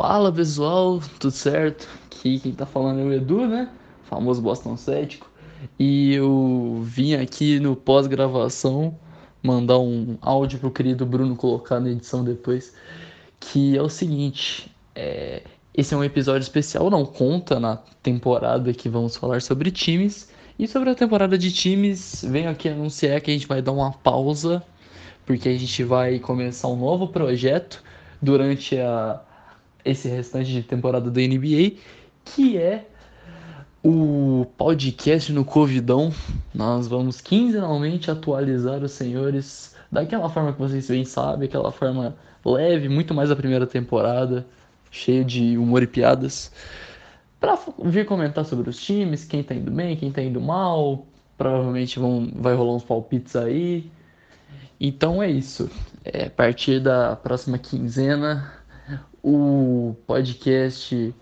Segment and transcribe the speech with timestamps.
[0.00, 1.86] Fala pessoal, tudo certo?
[2.06, 3.68] Aqui quem tá falando é o Edu, né?
[4.04, 5.30] Famoso Boston Cético.
[5.78, 8.98] E eu vim aqui no pós-gravação
[9.42, 12.74] mandar um áudio pro querido Bruno colocar na edição depois.
[13.38, 15.42] Que é o seguinte: é,
[15.74, 20.30] esse é um episódio especial, não conta na temporada que vamos falar sobre times.
[20.58, 23.92] E sobre a temporada de times, venho aqui anunciar que a gente vai dar uma
[23.92, 24.62] pausa,
[25.26, 27.84] porque a gente vai começar um novo projeto
[28.22, 29.20] durante a
[29.84, 31.76] esse restante de temporada da NBA,
[32.24, 32.86] que é
[33.82, 36.12] o podcast no Covidão.
[36.54, 42.14] Nós vamos quinzenalmente atualizar os senhores daquela forma que vocês bem sabem, aquela forma
[42.44, 44.46] leve, muito mais a primeira temporada,
[44.90, 46.52] cheio de humor e piadas.
[47.40, 51.06] Pra vir comentar sobre os times, quem tá indo bem, quem tá indo mal.
[51.38, 53.90] Provavelmente vão, vai rolar uns palpites aí.
[54.78, 55.70] Então é isso.
[56.04, 58.52] É, a partir da próxima quinzena,
[59.22, 61.14] o podcast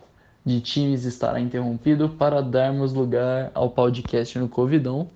[0.45, 5.11] de times estará interrompido para darmos lugar ao podcast no Covidão.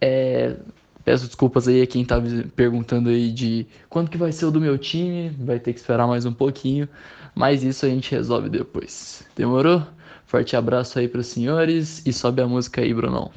[0.00, 0.56] É,
[1.04, 4.60] peço desculpas aí a quem estava perguntando aí de quando que vai ser o do
[4.60, 6.88] meu time, vai ter que esperar mais um pouquinho,
[7.34, 9.24] mas isso a gente resolve depois.
[9.34, 9.82] Demorou?
[10.26, 13.32] Forte abraço aí para os senhores e sobe a música aí, Brunão.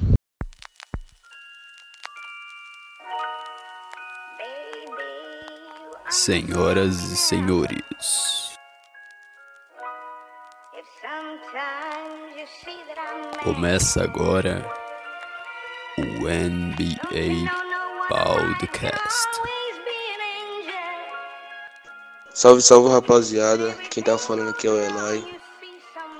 [6.08, 7.82] Senhoras e senhores,
[13.44, 14.64] começa agora
[15.98, 17.46] o NBA
[18.08, 19.28] Podcast.
[22.32, 25.38] Salve, salve rapaziada, quem tá falando aqui é o Eloy.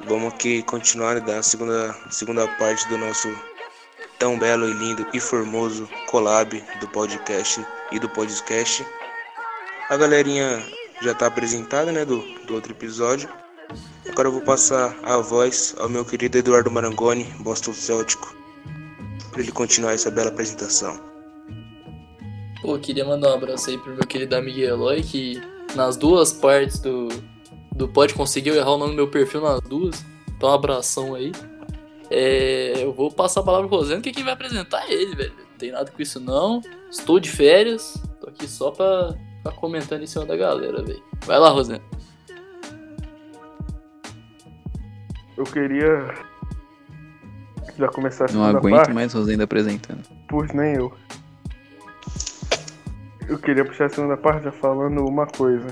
[0.07, 3.35] Vamos aqui continuar da segunda, segunda parte do nosso
[4.19, 8.87] tão belo e lindo e formoso collab do podcast e do podcast.
[9.89, 10.63] A galerinha
[11.01, 13.31] já tá apresentada, né, do, do outro episódio.
[14.09, 18.35] Agora eu vou passar a voz ao meu querido Eduardo Marangoni, Boston Céltico,
[19.31, 21.01] para ele continuar essa bela apresentação.
[22.63, 25.43] Pô, queria mandar um abraço aí pro meu querido amigo Eloy, que
[25.75, 27.09] nas duas partes do,
[27.75, 30.05] do pod conseguiu errar o nome do meu perfil nas duas.
[30.37, 31.33] Então, um abração aí.
[32.11, 35.33] É, eu vou passar a palavra pro Rosendo, que quem vai apresentar é ele, velho.
[35.37, 36.61] Não tem nada com isso não.
[36.91, 38.01] Estou de férias.
[38.21, 41.03] Tô aqui só pra ficar comentando em cima da galera, velho.
[41.27, 41.83] Vai lá, Rosendo.
[45.37, 46.15] Eu queria
[47.77, 48.93] já começar a Não aguento parte.
[48.93, 50.03] mais Rosendo apresentando.
[50.29, 50.93] Pois nem eu.
[53.29, 55.67] Eu queria puxar a segunda parte já falando uma coisa.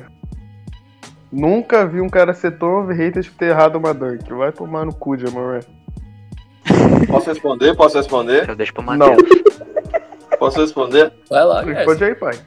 [1.31, 4.31] Nunca vi um cara ser tão overrated por ter errado uma dunk.
[4.33, 5.61] Vai tomar no cu, Jamoran.
[7.09, 7.75] Posso responder?
[7.75, 8.49] Posso responder?
[8.49, 9.17] Eu deixo pro Não.
[10.39, 11.13] Posso responder?
[11.31, 11.75] Vai lá, cara.
[11.77, 12.39] responde aí, pai.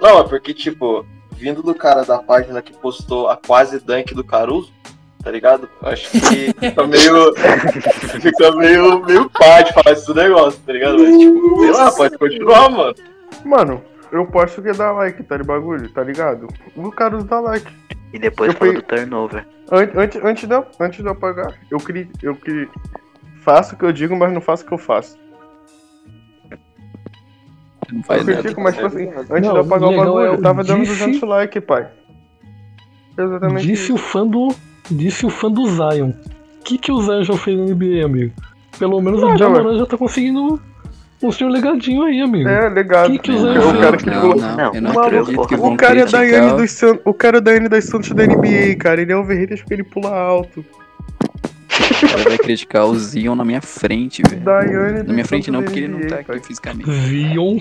[0.00, 4.24] Não, é porque, tipo, vindo do cara da página que postou a quase dunk do
[4.24, 4.72] Caruso,
[5.22, 5.68] tá ligado?
[5.82, 7.34] Acho que fica meio.
[8.20, 10.98] fica meio, meio pá de falar esse negócio, tá ligado?
[10.98, 12.94] Mas, tipo, sei lá, pode continuar, mano.
[13.44, 13.82] Mano,
[14.12, 16.46] eu posso que dar like, tá de bagulho, tá ligado?
[16.76, 17.70] O Caruso dá like.
[18.12, 19.46] E depois Eu falou fui- do turnover.
[19.70, 22.08] An- Antes, antes, de, eu- antes de eu apagar, eu queria.
[22.22, 22.68] Eu queria.
[23.44, 25.16] Faço o que eu digo, mas não faço o que eu faço.
[27.92, 28.42] Não faz eu nada.
[28.42, 30.82] critico, mas tipo assim, antes Não, de eu apagar o bagulho, é eu tava dando
[30.84, 31.88] disse- 200 like, pai.
[33.18, 33.94] Exatamente Disse isso.
[33.94, 34.54] o fã do.
[34.90, 36.10] Disse o fã do Zion.
[36.10, 38.32] O que, que o Zion já fez no NBA, amigo?
[38.78, 40.60] Pelo menos Nada, o Jamoran já tá conseguindo
[41.22, 42.48] um senhor legadinho aí, amigo.
[42.48, 43.10] É, legado.
[43.12, 43.80] Que que o Não, É o fez?
[43.80, 46.70] cara que não, não, Não, eu não acredito que vão O cara é Daiane dos
[46.70, 47.02] Santos.
[47.04, 49.00] O cara é Daiane dos Santos da NBA, cara.
[49.02, 50.64] Ele é overrated porque ele pula alto.
[52.02, 54.40] O cara vai criticar o Zion na minha frente, velho.
[54.42, 56.90] Daiane Na minha frente não, porque ele não tá aqui fisicamente.
[56.90, 57.58] Zion.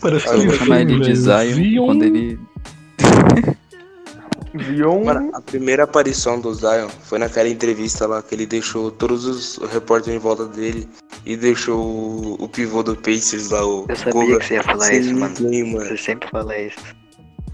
[0.00, 1.54] Parece Eu vou que chamar ele de velho.
[1.54, 2.38] Zion quando ele.
[4.60, 5.04] Zion.
[5.04, 9.58] Mano, a primeira aparição do Zion foi naquela entrevista lá que ele deixou todos os
[9.72, 10.88] repórteres em volta dele
[11.24, 14.62] e deixou o, o pivô do Pacers lá, o Eu sabia Koga, que você ia
[14.62, 15.34] falar sem isso, mano.
[15.40, 15.86] ninguém, mano.
[15.86, 16.78] Você sempre fala isso.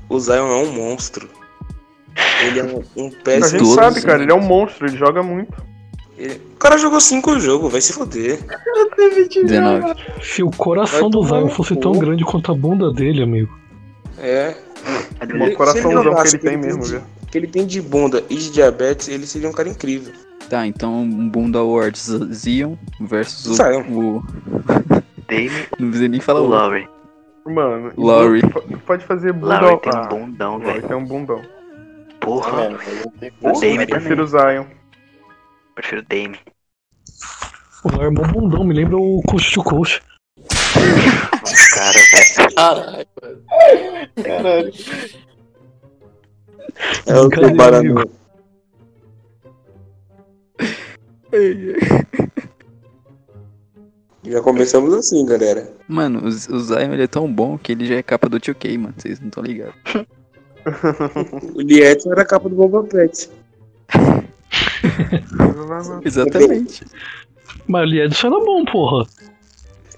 [0.08, 1.28] O Zion é um monstro.
[2.47, 3.49] Ele é um, um A péssimo.
[3.50, 4.22] gente todos, sabe, cara.
[4.22, 4.87] Ele é um monstro.
[4.87, 5.52] Ele joga muito.
[6.17, 8.40] Ele- O cara jogou cinco jogos, vai se foder.
[9.44, 9.94] 19.
[10.22, 13.56] Se o coração do Zion fosse tão grande quanto a bunda dele, amigo.
[14.19, 14.56] É.
[15.23, 17.00] Um Se coraçãozão que ele tem o mesmo, de- viu?
[17.31, 20.12] que ele tem de bunda e de diabetes, ele seria um cara incrível.
[20.49, 23.55] Tá, então um Bunda Awards Zion versus o.
[23.55, 23.82] Zion.
[23.91, 24.23] o-
[25.29, 26.47] Dame Não precisa nem falar o.
[26.47, 26.88] Lowry?
[27.44, 27.93] Mano.
[27.97, 28.41] Lowry.
[28.87, 29.61] Pode fazer bunda.
[29.61, 30.88] Lowry tem um ah, bundão, Lowry velho.
[30.88, 31.43] tem um bundão.
[32.20, 34.65] Porra, Mano, eu não tenho Porra, Dame eu prefiro o Zion.
[35.75, 36.38] prefiro Dame.
[37.85, 40.03] O Zion é mó bundão, me lembra o Coast to Coast.
[42.58, 43.43] Caralho, mano.
[44.25, 44.72] Caralho.
[47.06, 47.78] É o tubarão.
[47.78, 48.10] amigo?
[54.25, 55.72] Já começamos assim, galera.
[55.87, 58.76] Mano, o, o Zion ele é tão bom que ele já é capa do 2K,
[58.76, 58.94] mano.
[58.96, 59.76] Vocês não estão ligados.
[61.55, 63.31] O Lietzson era a capa do Boba Pet.
[66.05, 66.84] Exatamente.
[67.66, 69.06] Mas o Liedson era bom, porra.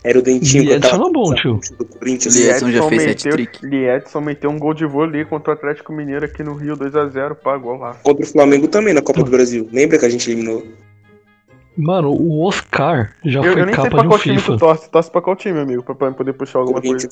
[0.03, 1.61] Era o dentinho Liedson aquela era bom, tio.
[1.79, 2.35] do Corinthians.
[2.35, 3.37] Liedson já fez meteu.
[3.63, 7.77] Liedson meteu um gol de vôlei contra o Atlético Mineiro aqui no Rio, 2x0, pagou
[7.77, 7.95] lá.
[8.03, 9.69] Contra o Flamengo também na Copa do Brasil.
[9.71, 10.65] Lembra que a gente eliminou?
[11.77, 14.41] Mano, o Oscar já Eu, foi eu nem sei pra de um qual time tu
[14.43, 14.59] FIFA.
[14.59, 14.91] torce.
[14.91, 15.83] Torce pra qual time, amigo?
[15.83, 17.09] Pra, pra poder puxar alguma coisa.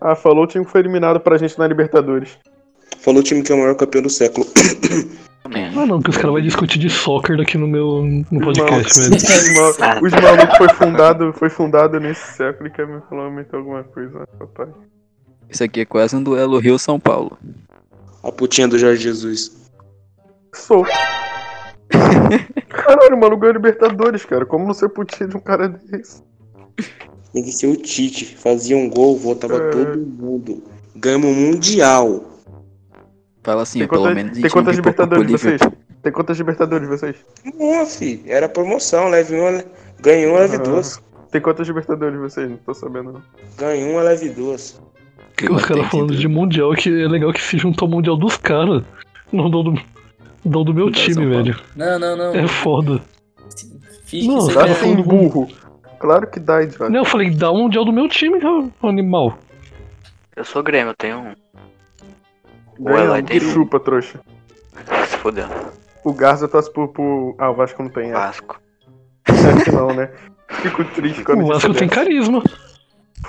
[0.00, 2.38] Ah, falou o time que foi eliminado pra gente na Libertadores.
[2.98, 4.46] Falou o time que é o maior campeão do século.
[5.54, 9.16] Ah, não, que os caras vão discutir de soccer daqui no meu no podcast, velho.
[9.16, 13.56] Os, mal, os malucos foi fundado, foi fundado nesse século e quer me falar aumentar
[13.56, 14.68] alguma coisa, né, papai.
[15.48, 17.38] Isso aqui é quase um duelo Rio-São Paulo.
[18.22, 19.56] A putinha do Jorge Jesus.
[20.54, 20.84] Sou.
[22.68, 24.44] Caralho, mano, ganhou Libertadores, cara.
[24.44, 26.22] Como não ser putinho de um cara desse?
[27.32, 28.36] Tem que ser o Tite.
[28.36, 29.70] Fazia um gol, voltava É.
[29.70, 30.62] todo mundo.
[30.96, 32.24] Ganhamos o Mundial.
[33.42, 35.60] Fala assim, Tem pelo quantas, menos tem quantas não Libertadores vocês?
[36.02, 37.16] Tem quantas Libertadores vocês?
[37.58, 38.22] Não, fi.
[38.26, 39.08] Era promoção.
[39.08, 39.64] Leve uma,
[40.00, 40.58] ganha uma, leve Ah.
[40.60, 41.02] duas.
[41.30, 42.50] Tem quantas Libertadores vocês?
[42.50, 43.22] Não tô sabendo não.
[43.56, 44.80] Ganha uma, leve duas.
[45.50, 48.82] Os caras falando de mundial, que é legal que se juntou ao mundial dos caras.
[49.32, 49.80] Não do, do,
[50.44, 51.56] não do meu Da time, velho.
[51.76, 52.34] Não, não, não.
[52.34, 53.00] É foda.
[54.04, 55.48] Finge Não, que Dá Cara, sim, foi- burro.
[56.00, 56.88] Claro que dá, idiota.
[56.88, 58.38] Não, eu falei, dá o mundial do meu time,
[58.82, 59.38] animal.
[60.34, 61.34] Eu sou Grêmio, eu tenho um.
[62.78, 63.40] O Ganha, um.
[63.40, 64.20] chupa, trouxa.
[65.08, 65.46] Se fodeu.
[66.04, 67.34] O Garza torce pro, pro...
[67.38, 68.12] Ah, o Vasco não tem, é.
[68.12, 68.60] Vasco.
[69.28, 70.10] Acho que não, né?
[70.48, 72.42] Fico triste quando O isso Vasco tem carisma.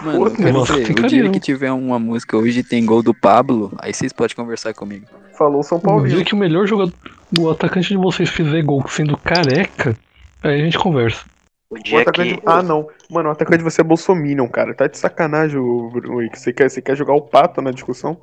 [0.01, 1.31] Mano, eu Foda-se, quero Vasco dizer, tem o dia carisma.
[1.34, 5.06] que tiver uma música hoje tem gol do Pablo, aí vocês podem conversar comigo.
[5.38, 6.25] Falou São No dia Paulino.
[6.25, 6.94] que o melhor jogador,
[7.38, 9.98] o atacante de vocês fizer gol sendo careca,
[10.44, 11.25] aí a gente conversa.
[11.72, 12.36] O O dia atacante...
[12.36, 12.42] que.
[12.45, 12.88] Ah, não.
[13.10, 14.74] Mano, o atacante de você é Bolsominion, cara.
[14.74, 16.28] Tá de sacanagem, o Bruno.
[16.34, 18.18] Você quer, você quer jogar o pato na discussão?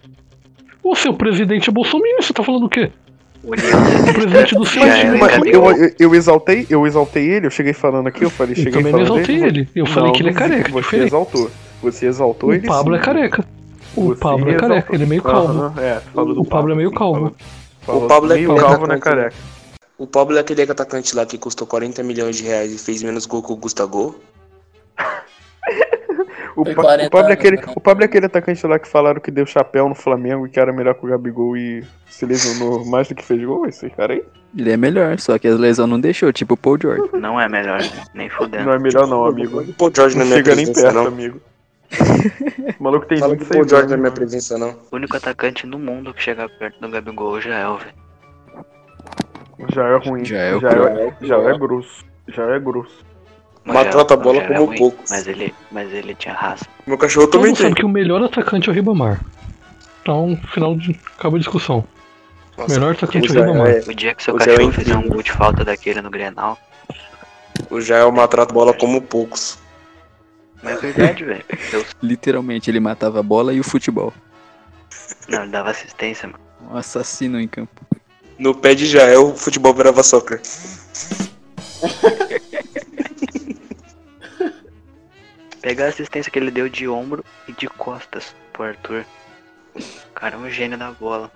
[0.89, 2.93] O seu presidente é Bolsonaro, você tá falando o quê?
[3.43, 7.29] O O presidente do seu Já é, é Mas eu, eu, eu exaltei, eu exaltei
[7.29, 9.69] ele, eu cheguei falando aqui, eu falei, Eu cheguei também não falando exaltei dele, ele.
[9.75, 11.07] Eu falei que ele é não, careca, Você diferente.
[11.09, 11.51] exaltou.
[11.83, 12.69] Você exaltou O ele.
[12.69, 13.01] Pablo sim.
[13.01, 13.45] é careca.
[13.97, 14.69] O Você Pablo é exaltou.
[14.69, 15.53] careca, ele é meio calvo.
[15.61, 17.35] Aham, é, O Pablo é meio calvo.
[17.81, 19.01] Falou O Pablo é meio calvo, né, né?
[19.01, 19.35] careca?
[19.99, 23.27] O Pablo é aquele atacante lá que custou 40 milhões de reais e fez menos
[23.27, 24.15] gol que o Gustavo.
[26.57, 27.73] O, Pa- 40 o Pablo é anos, aquele, né?
[27.77, 30.59] o Pablo é aquele atacante lá que falaram que deu chapéu no Flamengo e que
[30.59, 34.15] era melhor que o Gabigol e se lesionou mais do que fez gol, esse cara
[34.15, 34.25] aí?
[34.57, 37.11] Ele é melhor, só que as lesões não deixou, tipo o Paul George.
[37.13, 37.81] não é melhor,
[38.15, 38.65] nem fodendo.
[38.65, 39.61] Não é melhor não, amigo.
[39.61, 41.07] O Paul George Não não é chega nem perto, não.
[41.07, 41.41] amigo.
[42.81, 44.15] O maluco tem Fala que o 26 Paul George não é minha mano.
[44.17, 44.71] presença, não.
[44.91, 47.95] O único atacante no mundo que chega perto do Gabigol já é o velho.
[49.73, 50.25] Já é ruim.
[50.25, 52.05] Já é já, é, já é grosso.
[52.29, 53.05] Já é grosso.
[53.67, 55.11] Mas Maltrata a bola como ruim, poucos.
[55.11, 56.65] Mas ele, mas ele tinha raça.
[56.87, 57.67] Meu cachorro Todo também mundo tem.
[57.67, 59.21] sabe que o melhor atacante é o Ribamar.
[60.03, 60.99] Então, final de.
[61.19, 61.85] acaba a discussão.
[62.57, 63.67] Nossa, melhor atacante é o Ribamar.
[63.71, 66.11] é- O dia que seu O é cachorro fizer um gol de falta daquele no
[66.11, 66.57] Grenal.
[67.69, 69.59] O Jael maltrata a bola como poucos.
[70.63, 71.45] Mas é verdade, velho.
[71.73, 74.13] Eu- Literalmente, ele matava a bola e o futebol.
[75.29, 76.39] Não, ele dava assistência, mano.
[76.71, 77.83] Um assassino em campo.
[78.39, 80.41] No pé de Jael, o futebol virava soccer.
[85.67, 89.05] Pegar a assistência que ele deu de ombro e de costas pro Arthur.
[89.75, 91.29] O cara é um gênio da bola.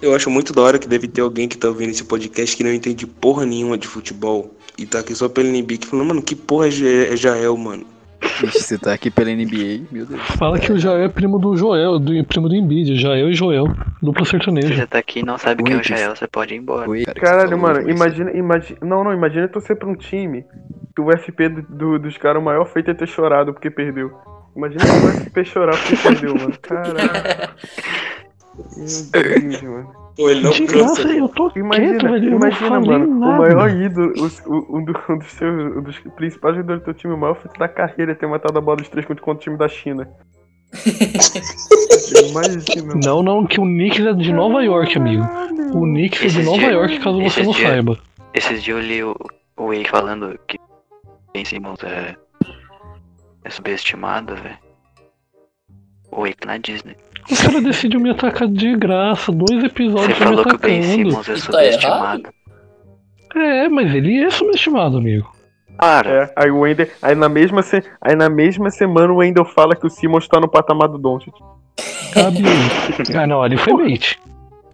[0.00, 2.64] Eu acho muito da hora que deve ter alguém que tá ouvindo esse podcast que
[2.64, 4.54] não entende porra nenhuma de futebol.
[4.78, 7.84] E tá aqui só pelo NB que falando, mano, que porra é é Jael, mano?
[8.42, 10.22] Ixi, você tá aqui pela NBA, meu Deus.
[10.38, 13.66] Fala que o Jael é primo do Joel, do primo do Embiid, Jael e Joel,
[14.00, 14.74] dupla Se sertaneja.
[14.74, 15.82] você tá aqui e não sabe quem é o.
[15.82, 16.88] Jael, você pode ir embora.
[16.88, 18.78] Oi, cara, Caralho, falou mano, imagina, imagina.
[18.80, 20.46] Não, não, imagina torcer pra um time
[20.98, 24.10] que o FP do, do- dos caras, o maior feito é ter chorado porque perdeu.
[24.56, 26.52] Imagina o FP chorar porque perdeu, mano.
[26.60, 26.98] Caralho.
[28.76, 29.92] Meu Deus, mano.
[30.16, 31.02] Pô, ele não De cansa.
[31.08, 32.24] eu tô quieto, Imagina, velho.
[32.24, 33.20] Eu não imagina, mano.
[33.20, 33.32] nada.
[33.32, 36.84] O maior ídolo, o, o- um, do- um dos seus, um dos principais jogadores do
[36.86, 39.24] teu time, o maior feito da carreira é ter matado a bola dos três contra,
[39.30, 40.08] o time da China.
[42.30, 42.86] Imagina.
[42.88, 43.00] mano.
[43.04, 45.22] Não, não, que o Knicks é de Nova York, amigo.
[45.72, 47.96] O Knicks é de Nova York, caso você não dias- saiba.
[48.34, 49.14] Esses dias eu li o,
[49.56, 50.58] o falando que
[51.38, 52.16] Ben Simmons é,
[53.44, 54.58] é subestimado, velho.
[56.10, 56.96] O Wake na Disney.
[57.30, 60.80] O cara decidiu me atacar de graça, dois Você episódios me falou que o Ben
[60.80, 61.10] atacando.
[61.10, 62.22] Simmons é tá subestimado.
[63.36, 65.30] É, mas ele é subestimado, amigo.
[65.76, 66.10] Para!
[66.10, 69.76] É, aí o Wendel, aí na mesma se, aí na mesma semana o Wendel fala
[69.76, 71.34] que o Simmons tá no patamar do Doncic.
[72.12, 72.42] Cabe.
[73.16, 74.18] Ah, não, ali foi bait.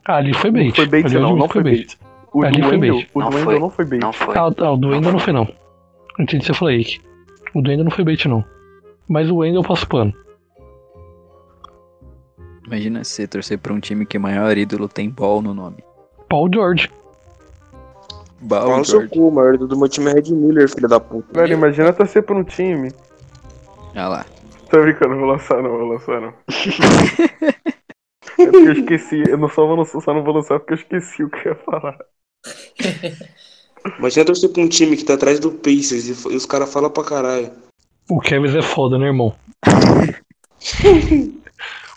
[0.06, 0.68] Ah, ali foi bait.
[0.68, 1.98] Não foi bait, Ali não, não que foi bait.
[2.32, 3.10] O Ali do foi Wendel, bait.
[3.12, 4.00] o Não do Wendel não foi bait.
[4.00, 4.38] Não foi.
[4.38, 5.63] Ah, tá, o do Wendel não foi não.
[6.54, 7.00] Falou aí.
[7.54, 8.44] O do não foi bait não.
[9.08, 10.12] Mas o Wendel eu passo pano.
[12.66, 15.84] Imagina você torcer pra um time que o maior ídolo tem ball no nome.
[16.28, 16.90] Paul George.
[18.40, 19.14] Ball Fala no seu George.
[19.14, 21.40] cu, o maior ídolo do meu time é Red Miller, filho da puta.
[21.40, 22.90] Velho, imagina torcer por um time.
[23.94, 24.26] Ah lá.
[24.70, 26.34] Tô brincando, vou lançar não, vou lançar não.
[28.38, 30.78] é porque eu esqueci, eu não só, vou lançar, só não vou lançar porque eu
[30.78, 31.98] esqueci o que eu ia falar.
[33.98, 36.90] Imagina torcer pra um time que tá atrás do Pacers e, e os caras falam
[36.90, 37.50] pra caralho.
[38.08, 39.34] O Kevin é foda, né, irmão?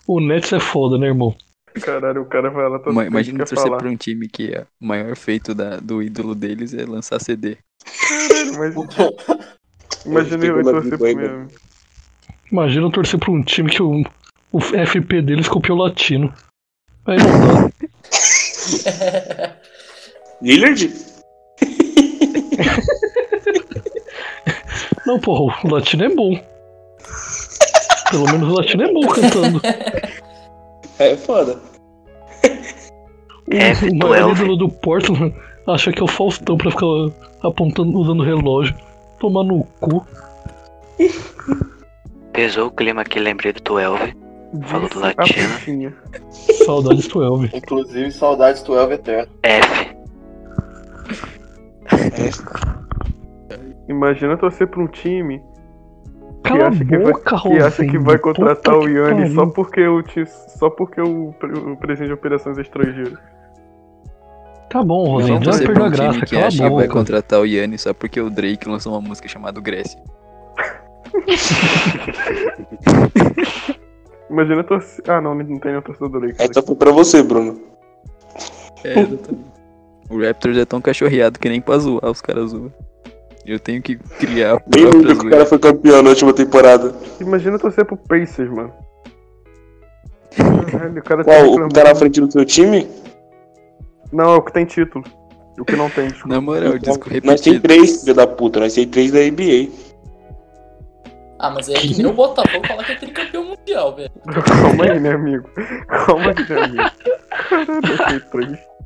[0.06, 1.34] o Nets é foda, né, irmão?
[1.82, 3.78] Caralho, o cara vai lá, Ima- Imagina torcer falar.
[3.78, 7.56] pra um time que é, o maior feito da- do ídolo deles é lançar CD.
[8.08, 8.88] Caralho, imagina.
[10.06, 11.48] Imagina eu torcer pro Bitcoin, meu.
[12.50, 14.02] Imagina eu torcer pra um time que o,
[14.52, 16.32] o FP deles copiou latino.
[17.06, 17.72] Aí não dá.
[20.40, 20.90] Lillard?
[25.06, 26.38] Não, porra, o latino é bom.
[28.10, 29.60] Pelo menos o latino é bom cantando.
[30.98, 31.58] É foda.
[33.50, 35.34] É, O maior ídolo do Portland
[35.66, 36.86] acha que é o Faustão pra ficar
[37.42, 38.74] apontando, usando relógio.
[39.18, 40.06] Tomar no cu.
[42.32, 44.14] Pesou o clima aqui, lembrei do 12.
[44.66, 45.92] Falou do a latino.
[46.64, 47.50] Saudades 12.
[47.54, 49.32] Inclusive, saudades do Elvo Eterno.
[49.42, 49.97] F.
[53.88, 55.42] Imagina torcer pra um time
[56.44, 59.34] Cala a acha que vai- boca, que acha que vai contratar Puta o que Yanni
[59.34, 60.02] só porque o,
[60.58, 63.18] só porque o, o presidente de operações é estrangeiro.
[64.70, 65.44] Tá bom, Rosendo.
[65.50, 66.20] Já perdeu a graça.
[66.20, 66.88] que Cala a acha que vai boca.
[66.88, 70.00] contratar o Yanni só porque o Drake lançou uma música chamada Grécia.
[74.30, 75.02] Imagina torcer.
[75.08, 76.30] Ah, não, não tem nenhum torcedor do.
[76.38, 77.58] Essa foi pra você, Bruno.
[78.84, 79.57] É, exatamente.
[80.10, 82.72] O Raptors é tão cachorreado que nem pra zoar os caras zoam.
[83.44, 86.94] Eu tenho que criar a Nem lembro que o cara foi campeão na última temporada.
[87.20, 88.72] Imagina torcer pro Pacers, mano.
[90.70, 91.54] Caralho, o cara tá Qual?
[91.54, 92.88] O tá na frente do seu time?
[94.12, 95.04] Não, é o que tem título.
[95.58, 96.34] O que não tem, desculpa.
[96.34, 97.60] Na moral, disco Nós tem repetido.
[97.60, 98.60] três, filho da puta.
[98.60, 99.70] Nós tem três da NBA.
[101.40, 104.10] Ah, mas é que nem o Botafogo falar que é tricampeão mundial, velho.
[104.44, 105.48] Calma aí, né, amigo?
[105.86, 106.90] Calma aí, né, amigo?
[107.48, 108.77] Caralho, eu triste.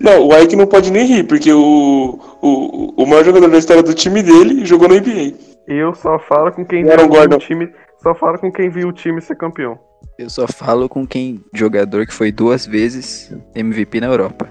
[0.00, 3.82] Não, o Ike não pode nem rir, porque o, o, o maior jogador da história
[3.82, 5.34] do time dele jogou na NBA.
[5.66, 7.36] Eu só falo com quem Aaron viu Gordon.
[7.36, 7.68] o time.
[8.02, 9.78] Só falo com quem viu o time ser campeão.
[10.18, 14.48] Eu só falo com quem jogador que foi duas vezes MVP na Europa.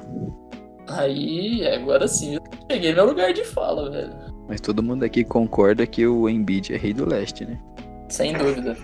[0.88, 2.42] Aí, agora sim, eu
[2.72, 4.12] cheguei no meu lugar de fala, velho.
[4.48, 7.58] Mas todo mundo aqui concorda que o Embiid é rei do leste, né?
[8.10, 8.76] Sem dúvida.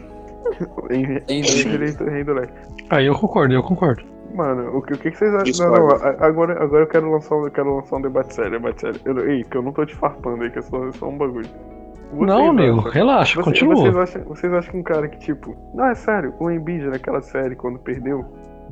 [0.89, 2.09] Em, Sem em dúvida.
[2.09, 2.53] rei do leque.
[2.89, 4.03] Aí eu concordo, eu concordo.
[4.33, 5.71] Mano, o que, o que vocês acham?
[5.71, 8.81] Não, não, agora, agora eu quero lançar um, eu quero lançar um debate sério, debate
[8.81, 8.99] sério.
[9.05, 11.17] Eu, ei, que eu não tô te farpando aí, que é só, é só um
[11.17, 11.47] bagulho.
[12.13, 13.75] Vocês não, amigo, acham- relaxa, Você- continua.
[13.75, 15.55] Vocês acham, vocês acham que um cara que, tipo.
[15.73, 18.25] Não, é sério, o Embiid naquela série, quando perdeu,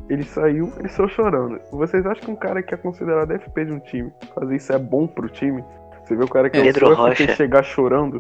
[0.10, 1.60] ele saiu, ele saiu chorando.
[1.72, 4.78] Vocês acham que um cara que é considerado FP de um time, fazer isso é
[4.78, 5.64] bom pro time?
[6.04, 7.28] Você vê o cara que é, Pedro o Rocha.
[7.36, 8.20] chegar chorando.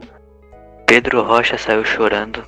[0.86, 2.44] Pedro Rocha saiu chorando.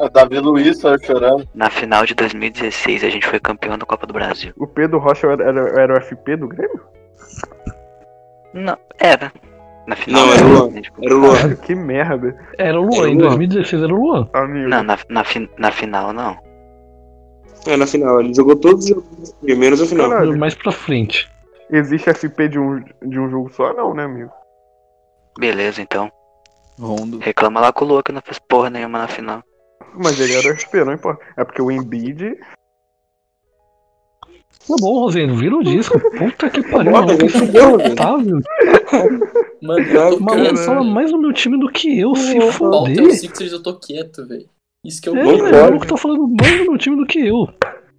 [0.00, 1.46] O Davi Luiz saiu chorando.
[1.54, 4.52] Na final de 2016, a gente foi campeão da Copa do Brasil.
[4.56, 6.80] O Pedro Rocha era, era, era o FP do Grêmio?
[8.54, 9.32] Não, era.
[9.86, 10.26] Na final.
[10.26, 10.54] Não, era o né?
[10.54, 10.66] Luan.
[10.68, 11.56] A gente- Era o Luan.
[11.56, 12.38] Que merda.
[12.58, 13.28] Era o Luan, em Luan.
[13.28, 14.28] 2016 era o Luan.
[14.32, 14.68] Amigo.
[14.68, 16.36] Não, na, na, fin- na final não.
[17.66, 18.20] É, na final.
[18.20, 20.08] Ele jogou todos os jogos, menos a final.
[20.08, 20.38] Caralho.
[20.38, 21.30] Mais pra frente.
[21.70, 23.72] Existe FP de um, de um jogo só?
[23.72, 24.30] Não, né, amigo?
[25.38, 26.10] Beleza, então.
[26.78, 27.18] Rondo.
[27.18, 29.42] Reclama lá com o Lua que não fez porra nenhuma na final.
[29.96, 31.22] Mas ele era FP, não importa.
[31.36, 32.36] É porque o Embiid.
[34.68, 35.98] Tá bom, Rosendo, vira o disco.
[36.16, 37.26] Puta que pariu, Bota, velho.
[37.26, 38.40] Insuportável.
[39.62, 43.04] Mano, O maluco fala mais no meu time do que eu, se Falta foder.
[43.06, 44.46] o Sixers, eu tô quieto, velho.
[44.84, 47.18] Isso que eu É, velho, o maluco tá falando mais no meu time do que
[47.26, 47.48] eu.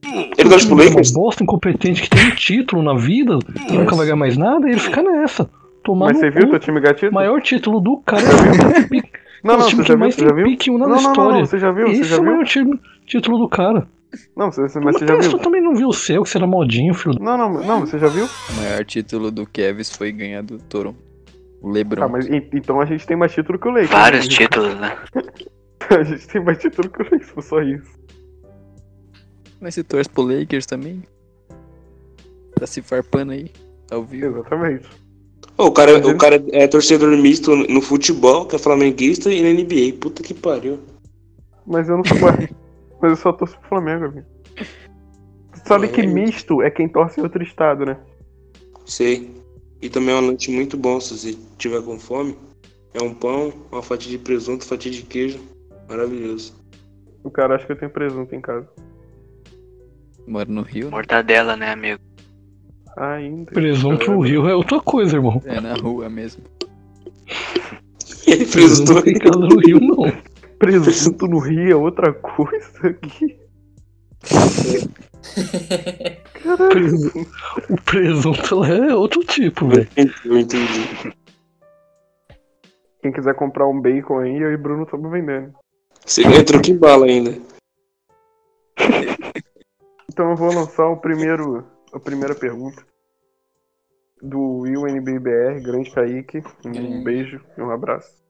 [0.03, 1.12] Ele torce pro Uma Lakers?
[1.12, 4.71] bosta incompetente que tem um título na vida, que nunca vai ganhar mais nada, e
[4.71, 5.48] ele fica nessa.
[5.83, 6.50] Tomar Mas você viu cu.
[6.51, 7.12] teu time gatito?
[7.12, 9.20] O maior título do cara é o.
[9.43, 10.00] Não, o não, time você já que viu?
[10.00, 10.75] mais Você já tem viu?
[10.75, 11.38] uma Não, na não, não, história.
[11.39, 11.88] não, você já viu?
[11.88, 12.79] Você Esse já é o viu?
[13.05, 13.88] título do cara.
[14.36, 15.39] Não, você, você- Mas mas você já você viu?
[15.39, 17.15] também não viu o seu, que você era modinho, filho.
[17.19, 18.25] Não, não, não, você já viu?
[18.25, 21.00] O maior título do Kevs foi ganhar do Toronto.
[21.62, 22.03] O LeBron.
[22.03, 23.89] Ah, mas então a gente tem mais título que o Lakers.
[23.91, 24.36] Vários né?
[24.36, 24.98] títulos, né?
[25.89, 28.00] A gente tem mais título que o Lakers, foi só isso.
[29.60, 31.03] Mas você torce pro Lakers também?
[32.55, 33.51] Tá se farpando aí,
[33.91, 34.39] ao vivo.
[34.39, 34.88] Exatamente.
[35.68, 39.50] O, cara, ele- o cara é torcedor misto no futebol, que é flamenguista, e na
[39.50, 39.94] NBA.
[40.00, 40.80] Puta que pariu.
[41.65, 42.18] Mas eu não sou.
[43.01, 44.25] Mas eu só torço pro Flamengo, amigo.
[45.65, 45.89] sabe É.
[45.89, 47.98] que misto é quem torce em outro estado, né?
[48.86, 49.30] Sei.
[49.82, 52.36] E também é um lanche muito bom se você tiver com fome.
[52.94, 55.39] É um pão, uma fatia de presunto, fatia de queijo.
[55.89, 56.53] Maravilhoso.
[57.24, 58.68] O cara acha que eu tenho presunto em casa.
[60.27, 60.91] Moro no Rio, né?
[60.91, 62.00] Mortadela, né, amigo?
[62.98, 63.51] Ainda.
[63.51, 65.41] Presunto no Rio é outra coisa, irmão.
[65.45, 66.43] É na rua mesmo.
[68.51, 69.17] Presunto não dois.
[69.19, 70.21] casa no Rio, não.
[70.60, 73.38] Presunto no Rio é outra coisa aqui.
[76.69, 77.27] Presunto-
[77.69, 79.88] O presunto lá é outro tipo, velho.
[80.25, 81.13] Eu entendi.
[83.01, 85.53] Quem quiser comprar um bacon aí, eu e Bruno estamos vendendo.
[86.05, 87.36] Você ganha troco em bala ainda.
[90.12, 92.83] Então eu vou lançar o primeiro, a primeira pergunta
[94.21, 96.43] do UNBBR, grande Kaique.
[96.65, 97.03] Um Grande.
[97.03, 98.21] beijo e um abraço.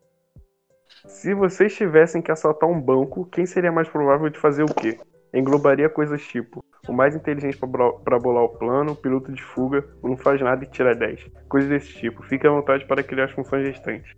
[1.05, 4.99] Se vocês tivessem que assaltar um banco, quem seria mais provável de fazer o quê?
[5.33, 10.09] Englobaria coisas tipo o mais inteligente pra bolar o plano, o piloto de fuga, o
[10.09, 11.25] não faz nada e tira 10.
[11.47, 12.23] Coisas desse tipo.
[12.23, 14.11] Fique à vontade para criar as funções restantes.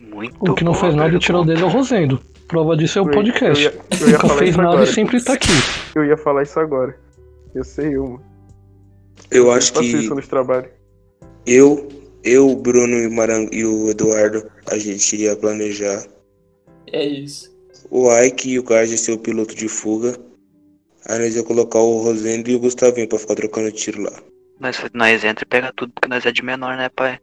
[0.00, 2.18] Muito O que não boa faz nada e tirou dele é o Rosendo.
[2.48, 3.64] Prova disso é o Eu podcast.
[3.64, 4.84] Eu ia, eu ia Nunca fez isso nada agora.
[4.84, 5.52] e sempre tá aqui.
[5.94, 6.98] Eu ia falar isso agora.
[7.54, 8.20] Eu sei uma.
[9.30, 10.08] Eu acho que
[11.46, 11.88] eu,
[12.22, 16.06] eu, o Bruno e o, Marang e o Eduardo, a gente ia planejar.
[16.92, 17.50] É isso.
[17.90, 20.18] O Ike e o Gard ia ser o piloto de fuga.
[21.08, 24.22] Aí nós ia colocar o Rosendo e o Gustavinho pra ficar trocando tiro lá.
[24.58, 27.18] Nós, nós entra e pega tudo porque nós é de menor, né, pai?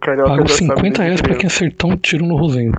[0.00, 2.78] Carioca Pago já sabe 50 desde reais pra quem acertar um tiro no Rosendo.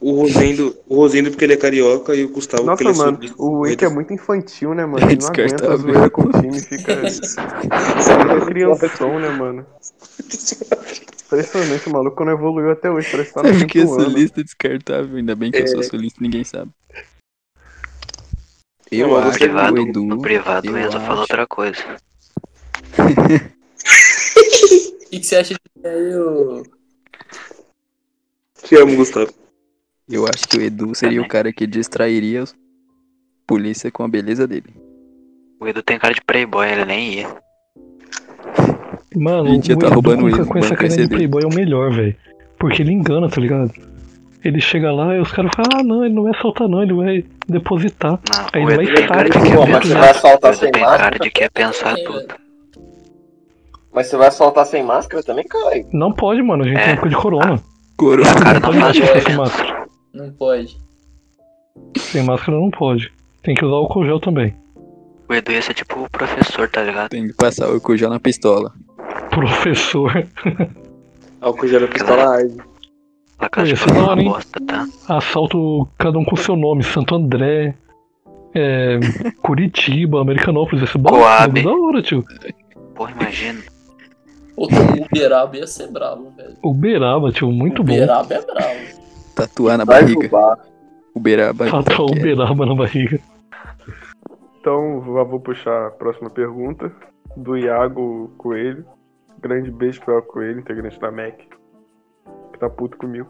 [0.00, 3.04] O Rosendo, o Rosendo porque ele é carioca e o Gustavo Nossa, porque ele é
[3.04, 5.04] mano, o Wake é muito infantil, né, mano?
[5.06, 6.96] É Ele não aguenta zoeira com o time, fica.
[7.06, 9.66] fica crianção, né, mano?
[11.26, 14.00] Impressionante, o maluco não evoluiu até hoje, parece que tá no É porque eu sou
[14.00, 14.08] ano.
[14.18, 15.66] lista descartável, ainda bem que eu É.
[15.66, 16.70] sou solista ninguém sabe.
[18.90, 20.04] Eu mas acho Privado, o Edu.
[20.04, 21.82] no privado, eu o Enzo falou outra coisa.
[25.12, 26.62] O que, que você acha de aí, ô?
[28.64, 29.30] Te amo, Gustavo.
[30.08, 31.28] Eu acho que o Edu seria o Também.
[31.30, 32.54] cara que distrairia os
[33.46, 34.74] polícia com a beleza dele.
[35.60, 37.36] O Edu tem cara de playboy, ele nem ia.
[39.14, 41.42] Mano, A gente já o tá Edu roubando com, ele, com essa cara de playboy
[41.44, 42.16] é o melhor, velho.
[42.58, 43.70] Porque ele engana, tá ligado?
[44.42, 46.94] Ele chega lá e os caras falam, ah não, ele não vai soltar não, ele
[46.94, 48.12] vai depositar.
[48.12, 50.54] Não, Aí o ele vai tem cara de estar- quer mas você vai O assaltar
[50.54, 51.18] sem tem cara máscara?
[51.18, 52.41] de que quer pensar É, tudo.
[53.92, 55.86] Mas você vai assaltar sem máscara também, caralho?
[55.92, 56.96] Não pode, mano, a gente É.
[56.96, 57.60] tem de corona.
[57.96, 58.22] Coro.
[58.22, 59.86] A cara Não não pode faz ficar sem máscara.
[60.14, 60.76] Não pode.
[61.98, 63.12] Sem máscara não pode.
[63.42, 64.54] Tem que usar álcool gel também.
[65.28, 67.10] O Edu ia ser tipo o professor, tá ligado?
[67.10, 68.72] Tem que passar o cujão na pistola.
[69.30, 70.26] Professor.
[71.40, 72.56] Álcool gel na pistola arde.
[73.38, 74.86] A casa de da uma hora, bosta, tá?
[75.08, 76.82] Assalto cada um com seu nome.
[76.82, 77.74] Santo André.
[78.54, 78.98] É,
[79.42, 80.82] Curitiba, Americanópolis.
[80.84, 81.60] Esse Coab.
[81.60, 82.24] bagulho da hora, tio.
[82.94, 83.60] Porra, imagina.
[84.54, 86.56] Pô, o Uberaba ia ser bravo, velho.
[86.62, 87.92] Uberaba, tio, muito bom.
[87.92, 89.02] Uberaba é bravo.
[89.34, 90.20] Tatuar na Vai barriga.
[90.20, 90.58] roubar.
[91.14, 91.64] Uberaba.
[91.70, 92.20] Tatuar é.
[92.20, 93.18] Uberaba na barriga.
[94.60, 96.92] Então, já vou puxar a próxima pergunta
[97.36, 98.84] do Iago Coelho.
[99.40, 101.48] Grande beijo pro Iago Coelho, integrante da MEC,
[102.52, 103.28] que tá puto comigo.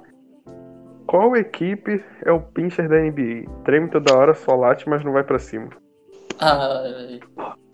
[1.07, 3.51] Qual equipe é o pincher da NBA?
[3.65, 5.71] Treme toda hora, só late, mas não vai pra cima.
[6.39, 7.21] Ah, velho.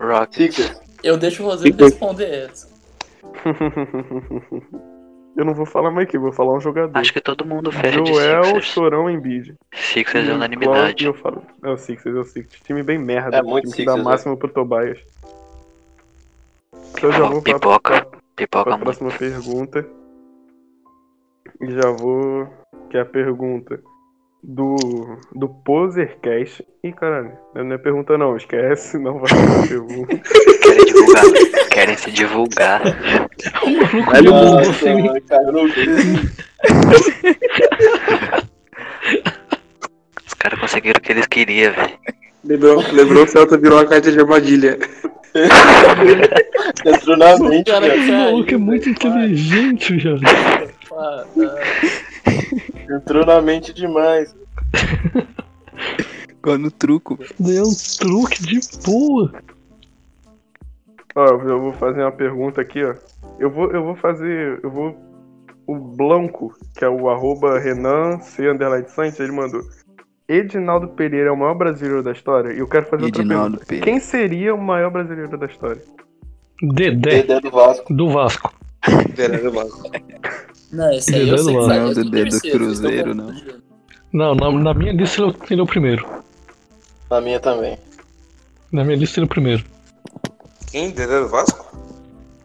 [0.01, 0.35] Rock.
[0.35, 0.81] Sixers.
[1.03, 2.78] eu deixo o Rosendo responder essa.
[5.37, 6.97] Eu não vou falar uma equipe, vou falar um jogador.
[6.97, 8.65] Acho que todo mundo fecha de Joel, Sixers.
[8.65, 9.55] Chorão, Embiid.
[9.73, 11.05] Sixers é E unanimidade.
[11.05, 12.61] eu falo, é o Sixers, é o Sixers.
[12.63, 13.37] Time bem merda.
[13.37, 14.99] É muito time que dá Sixers, máximo pro Tobias.
[16.91, 18.01] Então eu já vou pra, Pipoca.
[18.05, 18.83] pra, Pipoca pra muito.
[18.83, 19.85] próxima pergunta.
[21.61, 22.47] E já vou.
[22.89, 23.81] Que é a pergunta
[24.43, 24.75] do.
[25.35, 26.65] Do Posercast.
[26.83, 30.17] Ih, caralho, não é pergunta não, esquece, não vai ser pergunta.
[30.61, 31.23] Querem divulgar.
[31.71, 32.81] Querem se divulgar.
[33.65, 36.31] Mundo, mano, caiu no vídeo.
[40.25, 41.99] Os caras conseguiram o que eles queriam, velho.
[42.43, 44.79] Lembrou, lembrou que o Celta virou uma carta de armadilha.
[46.85, 47.87] Entrou na mente, Cara.
[47.95, 50.19] Esse maluco é muito inteligente, velho.
[52.89, 54.35] Entrou na mente demais.
[56.29, 57.19] Igual no truco.
[57.39, 59.31] Deu um truque de boa.
[61.15, 62.95] Ó, eu vou fazer uma pergunta aqui, ó.
[63.37, 64.59] Eu vou, eu vou fazer.
[64.63, 64.97] Eu vou.
[65.67, 68.49] O Blanco, que é o arroba Renan C.
[68.49, 69.61] Underline Santos, ele mandou.
[70.27, 72.53] Edinaldo Pereira é o maior brasileiro da história?
[72.53, 73.65] E eu quero fazer outra Edinaldo pergunta.
[73.65, 73.85] Pereira.
[73.85, 75.81] Quem seria o maior brasileiro da história?
[76.61, 77.93] Dedé, Dedé do Vasco.
[77.93, 78.53] do Vasco.
[79.15, 79.89] Verdade, Vasco.
[80.71, 81.93] Não, esse aí eu sei do que sai, Não, é
[82.25, 83.33] do Cruzeiro, não.
[84.13, 86.05] Não, na, na minha lista ele é o- ele é o primeiro.
[87.09, 87.77] Na minha também.
[88.71, 89.63] Na minha lista ele é o primeiro.
[90.71, 90.91] Quem?
[90.91, 91.65] Dedé do Vasco?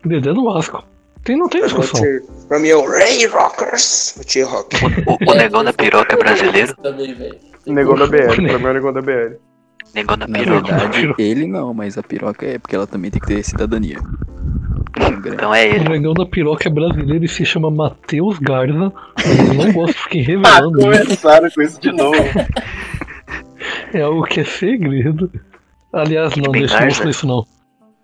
[0.05, 0.85] Dedé do Vasco.
[1.23, 2.01] Tem, não tem Pra é discussão.
[2.01, 4.15] Tier- pra mim é o Ray Rockers.
[4.19, 4.77] O Tier Rock.
[5.07, 6.77] O, o negão da piroca é brasileiro?
[6.77, 7.39] Também, velho.
[7.67, 9.37] Negão da BL, pra mim é o negão da BL.
[9.95, 10.77] Negão da Na piroca.
[10.77, 13.99] verdade, ele não, mas a piroca é porque ela também tem que ter cidadania.
[15.27, 15.89] Então é O ele.
[15.89, 18.93] negão da piroca é brasileiro e se chama Matheus Garza.
[19.17, 20.79] Mas eu não gosto, fiquei Ah, revelando.
[20.79, 20.89] isso.
[21.05, 22.17] começaram com isso de novo.
[23.93, 25.31] É algo que é segredo.
[25.93, 27.45] Aliás, não, deixa eu falar isso não.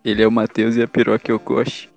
[0.04, 1.88] Ele é o Matheus e a piroca é o Koshi.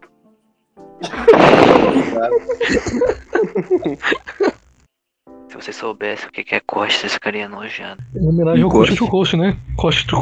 [5.50, 8.04] Se você soubesse o que é coxa, vocês ficariam enojados.
[8.16, 8.92] Em homenagem ao Coxa.
[8.96, 9.58] Coxa to Coxa, né?
[9.78, 10.20] Coxa to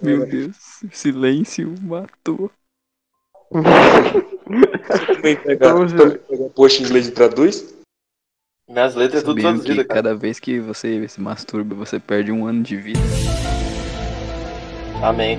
[0.00, 0.56] Meu Deus,
[0.90, 2.50] silêncio matou.
[5.06, 7.74] Também pega, Então, já- também pega post em inglês e traduz.
[8.68, 10.02] Minhas letras tudo Sabendo que traduzidas, cara.
[10.02, 13.00] cada vez que você se masturba, você perde um ano de vida.
[15.02, 15.38] Amém.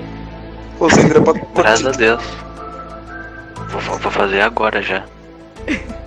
[0.78, 1.32] Pô, você entra pra.
[1.54, 2.22] Graças a Deus.
[3.70, 5.04] Vou, vou- fazer agora já.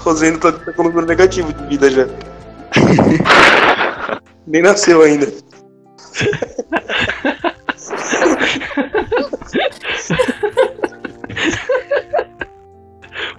[0.00, 2.06] Rosendo tá, tá com número negativo de vida já.
[4.46, 5.26] Nem nasceu ainda.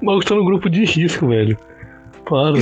[0.02, 1.58] O maluco tá no grupo de risco, velho.
[2.26, 2.58] Para.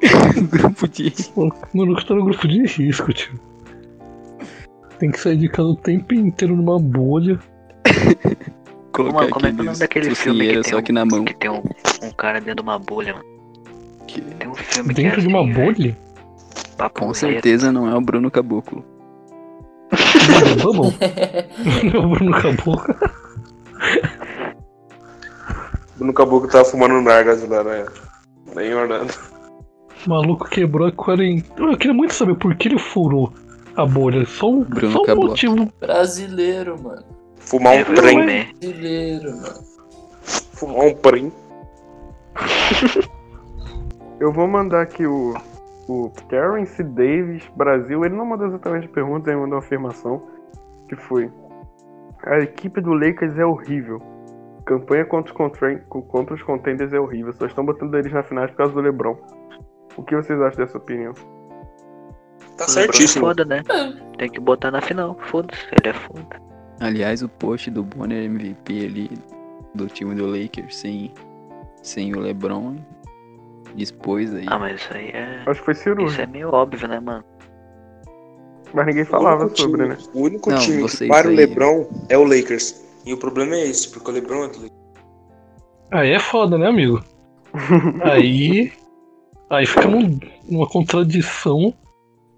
[0.50, 1.12] Grupo de.
[1.36, 3.38] O maluco tá no grupo de risco, tio.
[4.98, 7.38] Tem que sair de casa o tempo inteiro numa bolha.
[8.92, 10.92] Colocar Mano, como é que é o nome daquele filme que tem, só um, que
[10.92, 11.24] na mão.
[11.24, 11.62] que tem um,
[12.02, 13.24] um cara dentro de uma bolha, mano?
[14.06, 15.72] Que, Tem um filme que é Dentro de uma assim, velho.
[15.72, 15.98] bolha?
[16.76, 18.84] Papo com certeza não é o Bruno Caboclo.
[20.62, 20.94] Vamos?
[21.92, 22.94] Não, Bruno Caboclo.
[25.98, 27.86] No caboclo tava fumando nargas lá, né?
[28.54, 29.12] Nem Orlando.
[30.06, 31.70] O maluco quebrou a quarentena.
[31.72, 33.32] Eu queria muito saber por que ele furou
[33.76, 34.24] a bolha.
[34.26, 35.28] Só um, Bruno só um Caboclo.
[35.30, 35.72] motivo.
[35.78, 37.04] Brasileiro, mano.
[37.36, 38.24] Fumar um É, trem.
[38.58, 39.64] Brasileiro, mano.
[40.54, 41.32] Fumar um trem.
[44.20, 45.34] Eu vou mandar aqui o,
[45.90, 48.04] o Terence Davis, Brasil.
[48.04, 50.22] Ele não mandou exatamente perguntas, ele mandou uma afirmação.
[50.88, 51.30] Que foi:
[52.24, 54.00] A equipe do Lakers é horrível.
[54.64, 57.32] Campanha contra os, contra, contra os contenders é horrível.
[57.32, 59.16] Só estão botando eles na final por causa do LeBron.
[59.96, 61.12] O que vocês acham dessa opinião?
[62.56, 63.26] Tá é certíssimo.
[63.26, 63.62] Foda, né?
[64.16, 65.16] Tem que botar na final.
[65.18, 66.40] Foda-se, ele é foda.
[66.78, 69.10] Aliás, o post do Bonner MVP ali
[69.74, 71.12] do time do Lakers sem,
[71.82, 72.76] sem o LeBron
[73.74, 74.44] dispôs aí.
[74.48, 75.42] Ah, mas isso aí é.
[75.46, 77.24] Acho que foi cirúrgico, Isso é meio óbvio, né, mano?
[78.72, 79.98] mas ninguém falava sobre, time- né?
[80.14, 81.32] O único Não, time que vocês para o.
[81.32, 82.84] LeBron é o Lakers.
[83.04, 84.80] E o problema é esse, porque o LeBron é do Lakers.
[85.90, 87.02] Aí é foda, né, amigo?
[88.04, 88.72] Aí.
[89.48, 89.88] Aí fica
[90.48, 91.74] numa contradição.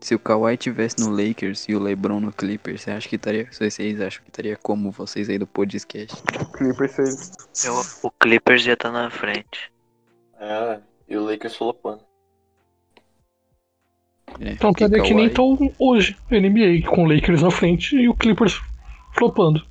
[0.00, 3.46] Se o Kawhi tivesse no Lakers e o LeBron no Clippers, você acha que estaria.
[3.52, 6.16] Vocês acham que estaria como vocês aí do podcast?
[6.56, 7.30] Clippers.
[7.64, 9.70] Eu, o Clippers já tá na frente.
[10.40, 10.80] É,
[11.12, 12.00] e o Lakers flopando.
[14.40, 16.16] É, Então porque estaria que nem Kawhi- tá hoje.
[16.30, 18.60] NBA com o Lakers na frente e o Clippers
[19.14, 19.62] flopando.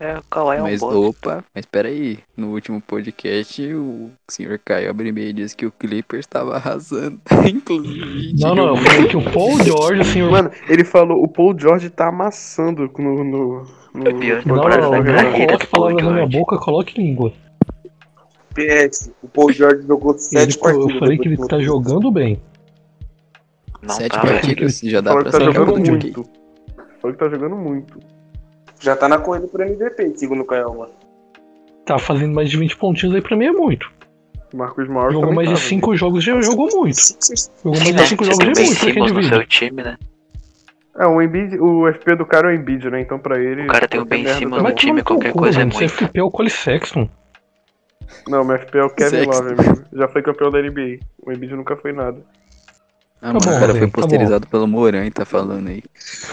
[0.00, 0.98] É, o Kawhi é um Mas bosta.
[0.98, 6.56] opa, mas peraí, no último podcast o senhor Caio Abrimei disse que o Clippers estava
[6.56, 7.20] arrasando.
[7.48, 8.34] Inclusive.
[8.40, 10.32] Não, não, eu falei que o Paul George, senhor.
[10.32, 13.22] Mano, ele falou: o Paul George tá amassando no.
[13.24, 13.62] no,
[13.94, 16.38] no Pior Não, temporada não, da não, carreira coloque do Paul palavras na minha George.
[16.38, 17.32] boca, coloque língua.
[18.54, 20.98] PS, o Paul George jogou Ele, sete eu partidas.
[20.98, 22.40] falei que ele tá do- jogando bem.
[23.82, 24.34] Não Sete tá, velho.
[24.40, 26.22] partidas, já dá pra tá jogando muito.
[27.02, 27.98] Falou que tá jogando muito.
[28.80, 30.92] Já tá na corrida por MVP, segundo o Caio, mano.
[31.84, 33.90] Tá fazendo mais de 20 pontinhos aí pra mim é muito.
[34.54, 36.96] Marcos Morris Jogou mais de tava, 5 jogos, já jogou muito.
[37.62, 38.02] Jogou mais Né?
[38.02, 39.28] de 5 Você jogos já é muito Simmons no divide.
[39.34, 39.90] seu time, né?
[39.90, 39.96] né?
[40.96, 43.00] É, o Embiid, o FP do cara é o Embiid, né?
[43.00, 43.64] Então pra ele.
[43.64, 45.74] O cara tem o Ben Simmons tá no time, no qualquer coisa é mano.
[45.76, 45.88] muito.
[45.90, 47.08] Você FP é o Cole Sexton.
[48.28, 49.42] Não, meu FP é o Kevin Sexto.
[49.42, 49.84] Love, amigo.
[49.92, 50.98] Já foi campeão da NBA.
[51.24, 52.18] O Embiid nunca foi nada.
[53.20, 55.68] Ah, Tá mano, bom, o cara velho, foi tá posterizado pelo Moran e tá falando
[55.68, 55.82] aí.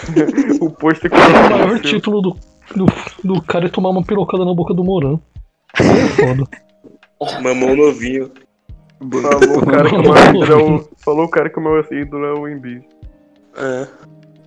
[0.60, 2.36] O posto que O maior título do,
[2.76, 2.86] do,
[3.24, 5.18] do cara é tomar uma pirocada na boca do Moran.
[5.78, 6.44] É foda.
[7.42, 8.30] Mamão novinho.
[9.10, 10.88] Falou o cara que o meu ídolo é o.
[10.98, 12.84] Falou o cara que o meu ídolo é o Embiid.
[13.56, 13.88] É.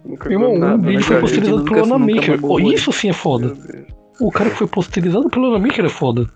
[0.06, 2.40] Nunca Irmão, o nada, Embiid né, foi posterizado pelo Anamaker.
[2.44, 3.58] Oh, isso sim é foda.
[4.20, 6.30] O cara que foi posterizado pelo Anamaker é foda.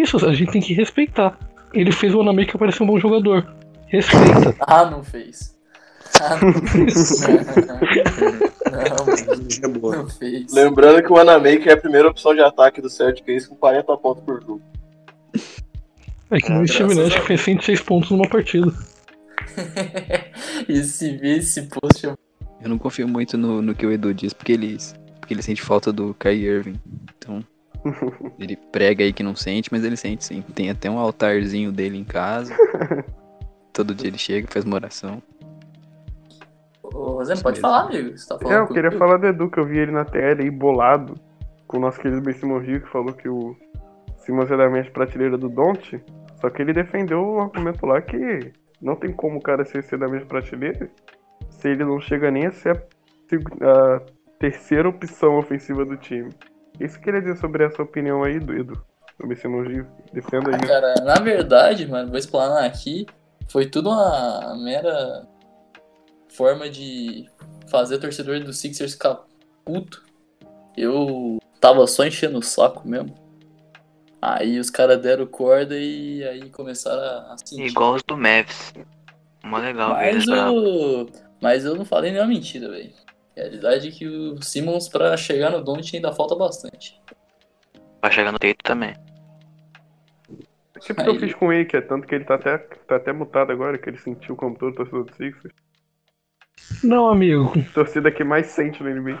[0.00, 1.38] Isso a gente tem que respeitar.
[1.72, 3.46] Ele fez o Anamaker parecer um bom jogador.
[3.86, 4.54] Respeita.
[4.66, 5.54] Ah, não fez.
[6.20, 7.20] Ah, não fez.
[7.20, 7.36] Não,
[9.06, 9.96] mano, É boa.
[9.96, 10.52] não fez.
[10.52, 13.56] Lembrando que o Anamaker é a primeira opção de ataque do Celtic, é isso com
[13.56, 14.62] 40 pontos por jogo.
[16.30, 18.72] É que Ah, o Steve Nash fez 106 pontos numa partida.
[20.68, 22.14] esse, esse post é
[22.62, 24.76] Eu não confio muito no, no que o Edu diz, porque ele,
[25.20, 26.80] porque ele sente falta do Kyrie Irving.
[27.18, 27.44] Então,
[28.38, 30.42] ele prega aí que não sente, mas ele sente sim.
[30.54, 32.54] Tem até um altarzinho dele em casa.
[33.72, 35.22] Todo dia ele chega, faz uma oração.
[36.82, 37.60] Ô, Isso pode mesmo.
[37.60, 38.16] falar, amigo.
[38.16, 40.04] Você tá falando É, eu com- queria falar do Edu, que eu vi ele na
[40.04, 41.14] tela aí bolado
[41.66, 43.56] com o nosso querido Ben Simon Gil, que falou que o
[44.18, 46.00] Simmons é da minha prateleira do Don't.
[46.40, 49.98] Só que ele defendeu o argumento lá que não tem como o cara ser, ser
[49.98, 50.90] da mesma prateleira
[51.50, 54.00] se ele não chega nem a ser a, a
[54.38, 56.30] terceira opção ofensiva do time.
[56.80, 58.84] Isso queria dizer sobre essa opinião aí do Edu,
[59.18, 59.86] do Ben Simon Gil.
[60.12, 60.66] Defenda Ah, aí.
[60.66, 63.06] Cara, na verdade, mano, vou explanar aqui.
[63.48, 65.26] Foi tudo uma mera
[66.28, 67.28] forma de
[67.68, 69.20] fazer o torcedor do Sixers ficar
[69.64, 70.02] puto.
[70.76, 73.14] Eu tava só enchendo o saco mesmo.
[74.20, 77.66] Aí os caras deram corda e aí começaram a sentir.
[77.66, 78.72] Igual os do Mavs.
[79.44, 81.06] Mó legal Mas o.
[81.40, 82.90] Mas eu não falei nenhuma mentira, velho.
[83.36, 87.00] A realidade é que o Simmons, pra chegar no Don't, ainda falta bastante.
[88.00, 88.94] Vai chegar no teito também.
[90.80, 91.18] Tipo o que eu Aí.
[91.20, 93.88] fiz com o Wake, é tanto que ele tá até, tá até mutado agora, que
[93.88, 95.54] ele sentiu como todo torcedor do Sixers.
[96.82, 97.52] Não, amigo.
[97.72, 99.18] Torcida que mais sente no NBA.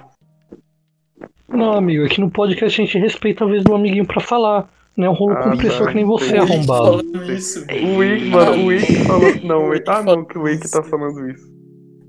[1.48, 2.04] Não, amigo.
[2.04, 4.68] Aqui no podcast a gente respeita a vez do amiguinho pra falar.
[4.96, 5.88] Não é um rolo Ah, compressor tá.
[5.88, 7.02] que nem você, arrombado.
[7.32, 9.34] Isso, O Wake, mano, o Wake falou.
[9.42, 11.53] Não, o Wake, ah não, que o Wake tá falando isso.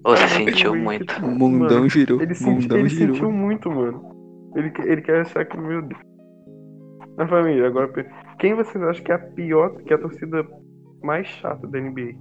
[0.05, 1.11] Você Ah, sentiu muito.
[1.23, 2.21] O mundão Mano, girou.
[2.21, 3.15] Ele, senti, mundão ele girou.
[3.15, 4.01] sentiu muito, mano.
[4.55, 5.99] Ele, ele quer achar que, meu Deus.
[7.17, 7.89] Na família, agora,
[8.39, 10.45] quem vocês acham que é a pior, que é a torcida
[11.03, 12.13] mais chata da NBA?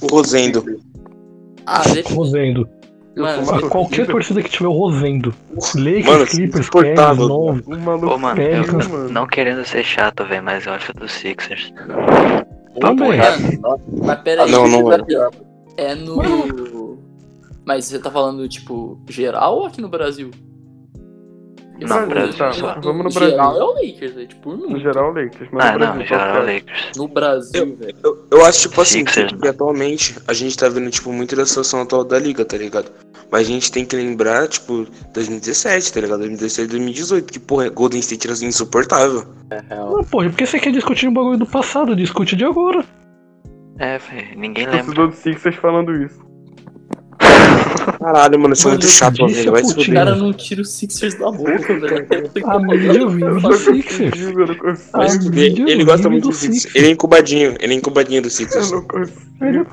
[0.00, 0.64] O Rosendo.
[1.66, 2.14] Ah, deixa.
[2.14, 2.66] Rosendo.
[3.16, 5.32] Mano, Qualquer torcida que tiver o Rosendo.
[5.76, 6.70] Lakers, Mano, Clippers.
[6.70, 7.62] Cavs, Nove.
[7.76, 9.08] Maluco Ô, mano, eu- mano.
[9.10, 11.72] Não querendo ser chato, velho, mas eu acho do Sixers.
[12.80, 13.10] Também.
[14.04, 14.50] Mas pera aí.
[14.50, 14.96] Não, não é.
[15.76, 16.98] É no.
[17.66, 20.30] Mas você tá falando, tipo, geral ou aqui no Brasil?
[21.80, 23.60] No Brasil, Brasil tá, vamos no geral Brasil.
[23.60, 24.28] é o Lakers, velho.
[24.28, 25.48] Tipo, No no, geral, Lakers.
[25.50, 26.54] Mas Ah, no não, Brasil, em geral qual que é?
[26.54, 26.96] Lakers.
[26.96, 27.96] no Brasil, velho.
[28.04, 31.44] Eu, eu acho, tipo assim, Sixers, que atualmente a gente tá vendo, tipo, muito da
[31.44, 32.92] situação atual da liga, tá ligado?
[33.30, 36.18] Mas a gente tem que lembrar, tipo, 2017, tá ligado?
[36.20, 39.26] 2017, 2018, que, porra, Golden State era assim, insuportável.
[39.68, 41.96] Não, porra, por que você quer discutir um bagulho do passado?
[41.96, 42.84] Discute de agora.
[43.78, 44.84] É, velho, ninguém lembra.
[44.84, 46.24] Torcedor do Sixers falando isso.
[47.98, 49.52] Caralho, mano, eu sou Mano, muito eu chato, velho.
[49.52, 52.06] Vai se O cara não tira os Sixers da boca, velho.
[52.46, 54.20] A mídia vive do Sixers.
[54.20, 56.62] Eu Ele gosta muito do do Sixers.
[56.62, 56.74] Sixers.
[56.76, 58.70] Ele é incubadinho, ele é incubadinho do Eu Sixers.
[58.70, 59.66] não consigo.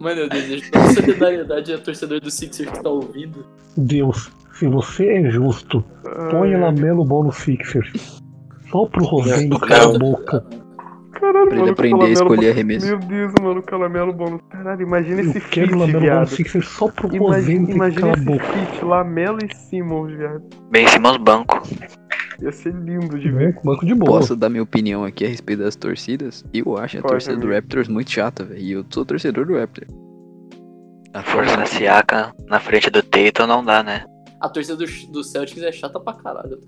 [0.00, 3.44] Mano, eu desejo toda solidariedade a torcedor do Sixers que tá ouvindo.
[3.76, 5.84] Deus, se você é justo,
[6.30, 8.20] põe Lamelo Ball no Sixers.
[8.70, 10.46] Só pro Rosendo calar a boca.
[11.20, 12.86] Caralho, Pra ele mano, aprender a escolher arremesso.
[12.86, 14.38] Meu Deus, mano, o Calamelo bom.
[14.50, 16.26] Caralho, imagina Eu esse quero feat, Lamelo viado.
[16.28, 18.44] Sixers só pro Imagina, imagina a esse boca.
[18.44, 20.42] feat, Lamelo e Simmons, viado.
[20.70, 21.70] Bem em cima os bancos.
[22.40, 23.48] Ia ser lindo de ver.
[23.52, 24.20] Banco, banco de boa.
[24.20, 26.44] Posso dar minha opinião aqui a respeito das torcidas?
[26.54, 27.54] Eu acho a Pode, torcida do amigo.
[27.54, 28.60] Raptors muito chata, velho.
[28.60, 29.88] E eu sou torcedor do Raptors.
[31.24, 34.04] Força Siaka na frente do Tatum não dá, né?
[34.40, 36.60] A torcida do, do Celtics é chata pra caralho.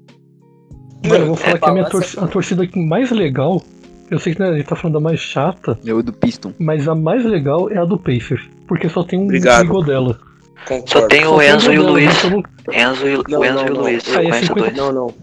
[1.07, 3.63] Mano, eu vou falar É, que a minha torcida, a torcida que mais legal.
[4.11, 6.53] Eu sei que né, gente tá falando da mais chata, É o do Piston.
[6.59, 8.43] mas a mais legal é a do Pacers.
[8.67, 9.63] Porque só tem um Obrigado.
[9.63, 10.19] Bigodela.
[10.67, 10.91] Concordo.
[10.91, 12.25] Só tem o Enzo e o Luiz.
[12.25, 12.43] então
[12.75, 13.81] Enzo e, Não, o Enzo não, e o não.
[13.83, 14.09] Luiz.
[14.09, 14.77] Aí é Conhece 50 dois.
[14.77, 15.15] Não, não.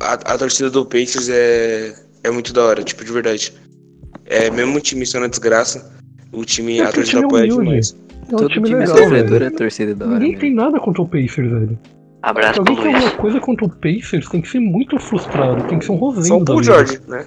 [0.00, 3.52] A, a torcida do Pacers é, é muito da hora, tipo, de verdade.
[4.26, 5.90] É, mesmo o time sendo desgraça,
[6.32, 7.96] o time, É a torcida time é apoia demais.
[8.30, 9.44] É um Todo time time, legal, sofredor velho.
[9.46, 10.14] é torcida da hora.
[10.14, 10.40] Ninguém mesmo.
[10.40, 11.78] tem nada contra o Pacers, velho.
[11.82, 15.62] Se Abraço pro alguém tem alguma coisa contra o Pacers, tem que ser muito frustrado.
[15.68, 16.62] Tem que ser um Só Rosendo o da Paul.
[16.62, 17.26] George, né?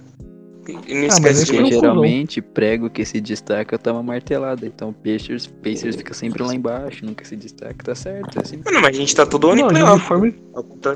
[0.73, 1.69] Não Ah, esquece mas de é mim.
[1.69, 4.65] geralmente prego que se destaca toma martelada.
[4.65, 8.38] Então Pacers, Pacers fica sempre lá embaixo, nunca se destaca, tá certo.
[8.38, 8.58] É assim.
[8.65, 10.13] Mano, mas a gente tá todo ano em Não, e o playoff.
[10.13, 10.36] uniforme,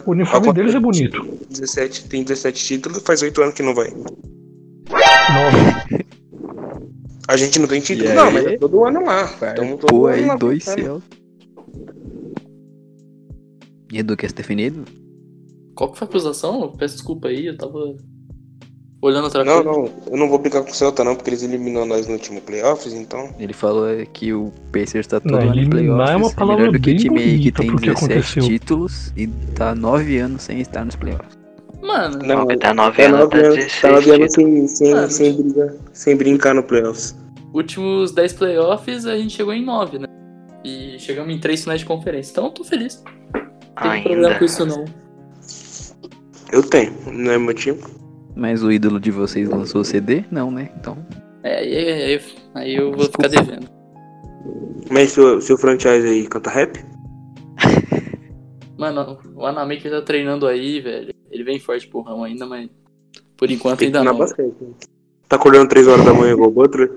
[0.05, 1.37] o uniforme ao deles é bonito.
[1.49, 3.89] 17, tem 17 títulos, faz 8 anos que não vai.
[3.91, 6.03] Nove.
[7.27, 8.33] A gente não tem título, E não, aí?
[8.33, 9.27] mas é todo ano lá.
[9.55, 11.01] Tamo todo Pô, ano aí lá dois céus.
[13.91, 14.83] E Edu, quer ser definido?
[15.75, 16.61] Qual que foi a acusação?
[16.63, 17.95] Eu Peço desculpa aí, eu tava
[19.07, 19.69] olhando outra Não, coisa.
[19.79, 22.41] não, eu não vou brincar com o Celta não, porque eles eliminaram nós no último
[22.41, 23.29] playoffs, então.
[23.39, 26.09] Ele falou é, que o Pacers tá todo Não, ano em playoffs.
[26.11, 28.43] é uma palavra melhor do que bem time aí que tem pro que 17 aconteceu.
[28.43, 31.37] títulos e tá 9 anos sem estar nos playoffs.
[31.81, 34.33] Mano, Não, tá 9 tá anos, nove tá anos, 16 tá nove anos títulos.
[34.33, 37.15] sem, sem, Mano, sem, brigar, sem brincar no playoffs.
[37.53, 40.07] últimos 10 playoffs a gente chegou em 9, né?
[40.63, 42.31] E chegamos em 3 finais de conferência.
[42.31, 43.03] Então eu tô feliz.
[43.83, 44.85] Não tem problema com isso não.
[46.53, 47.79] Eu tenho, não é meu time.
[48.35, 50.23] Mas o ídolo de vocês lançou CD?
[50.31, 50.71] Não, né?
[50.79, 50.97] Então,
[51.43, 52.21] É, aí, aí,
[52.55, 53.67] aí eu vou ficar devendo.
[54.91, 56.79] Mas seu, seu franchise aí canta rap?
[58.77, 61.13] Mano, o Anamake tá treinando aí, velho.
[61.31, 62.69] Ele vem forte pro ramo ainda, mas
[63.37, 64.17] por enquanto ainda não.
[64.17, 64.53] basquete.
[64.61, 64.69] né?
[65.27, 66.91] Tá acordando 3 horas da manhã igual o Butler?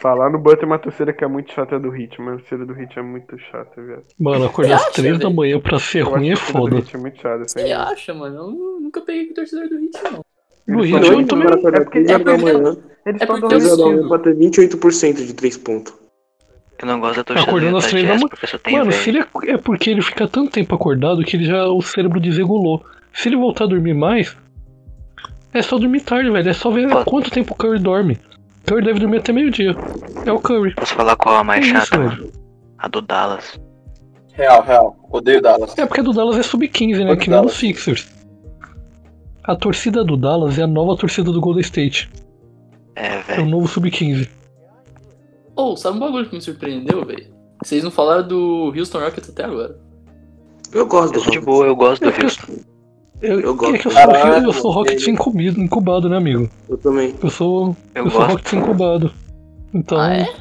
[0.00, 2.64] Falar no Butler é uma torcida que é muito chata do Hit, mas a torcida
[2.64, 4.02] do Hit é muito chata, velho.
[4.18, 6.76] Mano, acordar às 3 da manhã pra ser Eu ruim é foda.
[6.76, 8.36] Hit é muito chata, Você acha, mano?
[8.36, 10.24] Eu nu- nunca peguei com torcedor do Hit, não.
[10.66, 11.46] No Eles Hit eu também.
[11.48, 12.76] É porque- 3 horas da é porque- manhã.
[13.06, 15.94] Eles É estão porque 3 horas da eu- ter 28% de 3 pontos.
[16.78, 18.78] Eu não gosto da torcida Acordando do às três da manhã.
[18.78, 21.82] Mano, se ele é, é porque ele fica tanto tempo acordado que ele já o
[21.82, 22.82] cérebro desregulou.
[23.12, 24.34] Se ele voltar a dormir mais,
[25.52, 26.48] é só dormir tarde, velho.
[26.48, 27.04] É só ver Pô.
[27.04, 28.18] quanto tempo o Curry dorme.
[28.66, 29.74] Curry deve dormir até meio-dia.
[30.24, 30.74] É o Curry.
[30.74, 32.10] Posso falar qual a mais É isso, chata, velho.
[32.20, 32.32] mano?
[32.78, 33.60] A do Dallas.
[34.32, 34.96] Real, real.
[35.10, 35.76] Odeio Dallas.
[35.76, 37.06] É porque a do Dallas é sub-15, né?
[37.06, 37.52] Quanto Que nem Dallas?
[37.52, 38.08] os Sixers.
[39.44, 42.10] A torcida do Dallas é a nova torcida do Golden State.
[42.94, 43.46] É, É o velho.
[43.46, 44.28] novo sub-15.
[45.56, 47.26] Ô, sabe um bagulho que me surpreendeu, velho?
[47.62, 49.76] Vocês não falaram do Houston Rockets até agora.
[50.72, 51.44] Eu gosto do Eu sou de Rockets.
[51.44, 52.52] boa, eu gosto do É Houston.
[53.22, 53.74] Eu, Eu gosto.
[53.74, 55.14] é que eu sou, Caralho, eu sou Rockets velho.
[55.14, 56.48] incubado, incubado, né, amigo?
[56.68, 57.14] Eu também.
[57.22, 58.30] Eu sou, Eu eu sou gosto.
[58.32, 59.12] Rockets incubado.
[59.74, 60.34] Então, Ah, é?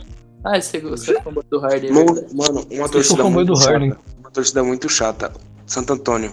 [0.44, 3.62] Ah, você, você é fanboy do Harden, é Mano, mano, uma eu torcida fanboy muito
[3.62, 3.98] chata.
[4.20, 5.32] Uma torcida muito chata.
[5.65, 6.32] Santo Antônio.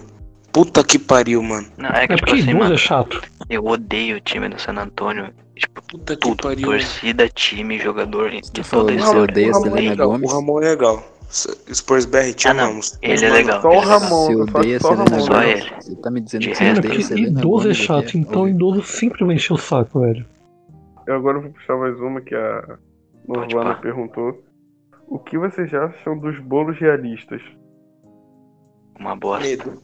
[0.51, 1.67] Puta que pariu, mano.
[1.77, 3.21] Não, é que É tipo porque assim, mano, é chato.
[3.49, 5.29] eu odeio o time do San Antônio.
[5.55, 6.43] Tipo, Puta que tudo.
[6.43, 6.67] pariu.
[6.69, 10.09] Torcida, time, jogador, de tá toda que você Ramon- odeia o a Ramon é legal?
[10.11, 11.03] O Ramon é legal.
[11.29, 12.63] Spurs BR, te Ah, não.
[12.65, 12.97] amamos.
[13.01, 13.61] Ele é legal.
[13.61, 13.79] Só o é.
[13.79, 15.19] Ramon, Você eu odeia só, Ramon.
[15.19, 15.63] Só ele.
[15.81, 18.81] Você tá me dizendo De que você é odeia Selena idoso é chato, então idoso
[18.83, 20.25] sempre vai encher o saco, velho.
[21.05, 22.77] Eu agora vou puxar mais uma que a
[23.27, 24.43] Norvana perguntou.
[25.09, 27.41] O que vocês acham dos bolos realistas?
[28.99, 29.47] Uma bosta.
[29.47, 29.81] medo.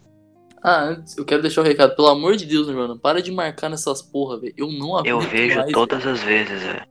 [0.62, 1.95] Ah, antes, eu quero deixar o recado.
[1.95, 4.53] Pelo amor de Deus, mano, para de marcar nessas porra, velho.
[4.58, 6.82] Eu não aguento Eu vejo mais, todas as vezes, velho.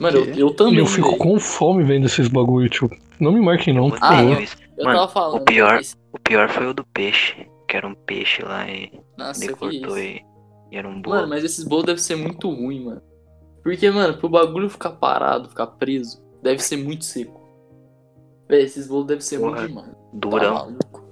[0.00, 1.18] Mano, eu, eu E também, eu fico velho.
[1.20, 2.90] com fome vendo esses bagulho, tio.
[3.20, 4.42] Não me marquem não, por Ah, Odeio favor.
[4.42, 4.56] isso.
[4.76, 5.40] Eu Mano, tava falando.
[5.40, 7.48] o pior- mas- O pior foi o do peixe.
[7.68, 10.22] Que era um peixe lá e Nossa, cortou e,
[10.70, 11.16] e era um bolo.
[11.16, 13.02] Mano, mas esses bolos devem ser muito ruins, mano.
[13.62, 17.40] Porque, mano, pro bagulho ficar parado, ficar preso, deve ser muito seco.
[18.48, 19.88] Véi, esses bolos devem ser Porra, demais.
[19.88, 20.54] Tá Durão.
[20.54, 21.02] maluco.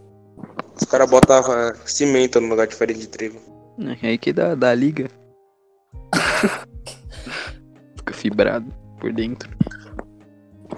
[0.77, 3.41] Os caras botavam cimento no lugar de farinha de trigo.
[4.03, 5.09] É aí que dá, dá liga.
[7.97, 8.67] Fica fibrado
[9.01, 9.49] por dentro.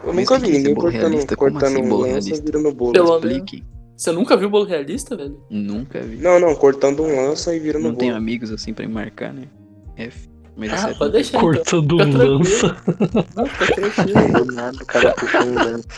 [0.02, 2.92] Eu Mas nunca vi é ninguém bolo cortando, cortando assim, bolo um lança virando bolo.
[2.92, 3.14] Pelo.
[3.14, 3.64] Explique.
[3.96, 5.40] Você nunca viu bolo realista, velho?
[5.48, 6.16] Nunca vi.
[6.16, 8.00] Não, não, cortando um lança e virando Não bolo.
[8.00, 9.46] tenho amigos assim pra me marcar, né?
[9.96, 10.28] F.
[10.56, 11.40] Mas Ah, é pode deixar então.
[11.52, 12.38] Cortando Fica tranquilo.
[12.38, 12.76] lança.
[13.36, 14.32] Não, fica tranquilo.
[14.44, 15.88] Do nada o cara puxou um lança.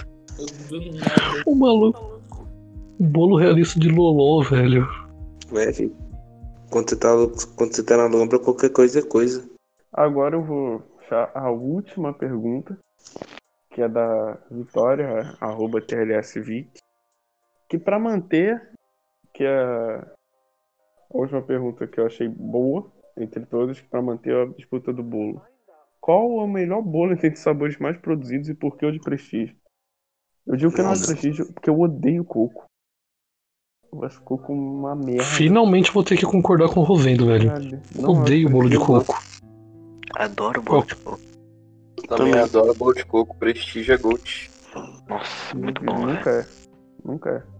[0.68, 1.42] Do nada.
[1.46, 2.20] O maluco.
[2.98, 4.87] Bolo realista de Loló, velho.
[5.54, 5.94] É, filho.
[6.70, 7.09] Quando você, tá,
[7.56, 9.44] quando você tá na lombra, qualquer coisa é coisa.
[9.92, 12.76] Agora eu vou puxar a última pergunta,
[13.76, 16.80] que é da Vitória, arroba TLSVIC.
[17.68, 18.70] Que pra manter,
[19.34, 20.06] que é a
[21.10, 25.42] última pergunta que eu achei boa, entre todas, que pra manter a disputa do bolo.
[26.00, 28.98] Qual é o melhor bolo entre os sabores mais produzidos e por que o de
[28.98, 29.54] prestígio?
[30.46, 32.64] Eu digo que não é prestígio porque eu odeio coco.
[33.92, 35.22] Eu acho coco uma merda.
[35.22, 37.52] Finalmente vou ter que concordar com o Rosendo, velho.
[38.08, 39.14] Odeio eu bolo de coco.
[40.14, 41.36] Adoro bolo de coco.
[42.07, 42.45] Também, Também.
[42.45, 43.37] adoro bolo de coco.
[43.37, 44.51] Prestígio é Gold.
[45.09, 46.14] Nossa, muito bom, velho.
[46.14, 46.47] Nunca é.
[47.05, 47.57] Nunca é.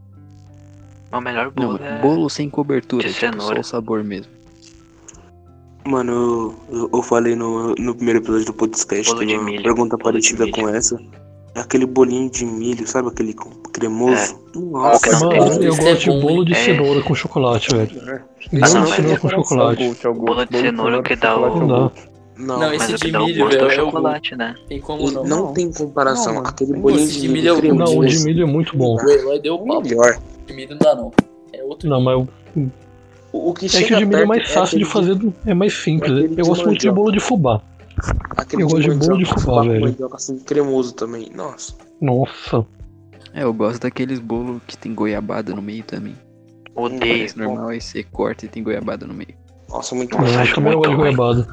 [1.17, 1.99] O melhor Não, bolo é...
[2.01, 4.33] bolo sem cobertura, de tipo, só o sabor mesmo.
[5.87, 6.13] Mano,
[6.69, 9.63] eu, eu, eu falei no, no primeiro episódio do podcast Bolo que de uma milho,
[9.63, 11.01] pergunta parecida com essa.
[11.55, 13.09] É aquele bolinho de milho, sabe?
[13.09, 13.35] Aquele
[13.73, 14.37] cremoso.
[14.55, 16.57] Nossa, Nossa, Mano, eu é gosto de bom, bolo de é.
[16.57, 18.11] cenoura com chocolate, velho.
[18.11, 18.23] É.
[18.53, 19.83] Bolo não, cenoura é com É chocolate.
[19.85, 20.13] É.
[20.13, 21.93] Bolo de cenoura que dá é o
[22.39, 24.55] Não não, esse o de o milho, é o velho, é o chocolate, né?
[24.69, 25.25] Tem como não.
[25.25, 25.53] não, Não.
[25.55, 26.35] tem comparação.
[26.35, 27.93] Não, aquele bolinho Esse de milho, é o cremoso.
[27.95, 28.97] Não, o de milho é muito bom.
[28.97, 30.19] O deu o o melhor.
[30.47, 31.13] De milho não dá, não.
[31.53, 31.89] É outro.
[31.89, 32.29] Não, mas o-
[33.33, 35.55] O, o que é que o de milho é mais fácil de aquele fazer, é
[35.55, 36.13] mais simples.
[36.31, 37.63] de Eu gosto muito de bolo de fubá.
[38.37, 39.81] Aquele Eu gosto de bolo de fubá, velho.
[39.81, 41.31] mandioca assim, cremoso também.
[41.35, 41.73] Nossa.
[42.01, 42.67] Nossa.
[43.33, 46.15] É, eu gosto daqueles bolos que tem goiabada no meio também.
[46.75, 47.01] Odeio.
[47.01, 49.35] Parece normal, aí você corta e tem goiabada no meio.
[49.69, 50.35] Nossa, muito Nossa, bom.
[50.37, 51.49] eu acho muito gosto de goiabada.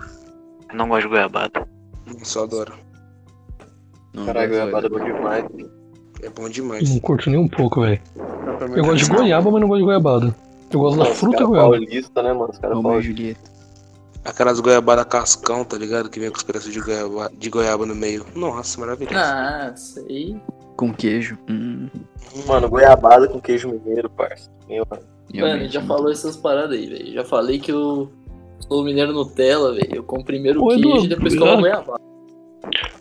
[0.74, 1.68] Eu não gosto de goiabada.
[2.06, 2.74] Nossa, eu adoro.
[4.14, 5.46] Não, Caralho, goiabada é bom demais.
[6.22, 6.90] É bom demais.
[6.90, 8.02] Não curto nem um pouco, velho.
[8.60, 10.36] Eu Eu gosto de goiaba, mas não gosto de goiabada.
[10.72, 11.70] Eu gosto da Os fruta cara goiaba.
[11.70, 12.50] paulista, né, mano?
[12.52, 13.06] Os caras e paulistas.
[13.16, 13.54] Julieta.
[14.26, 16.10] Aquelas goiabadas cascão, tá ligado?
[16.10, 18.26] Que vem com os pedaços de goiaba, de goiaba no meio.
[18.36, 19.16] Nossa, maravilhoso.
[19.18, 20.42] Ah, sei.
[20.76, 21.38] Com queijo.
[21.50, 21.88] Hum,
[22.48, 24.50] Mano, goiabada com queijo mineiro, parça.
[24.68, 25.04] Meu, mano.
[25.34, 27.14] Mano, realmente já falou essas paradas aí, velho.
[27.14, 28.10] Já falei que eu
[28.68, 29.96] sou mineiro Nutella, velho.
[29.96, 31.62] Eu como primeiro o queijo e depois como a ah.
[31.62, 32.04] goiabada.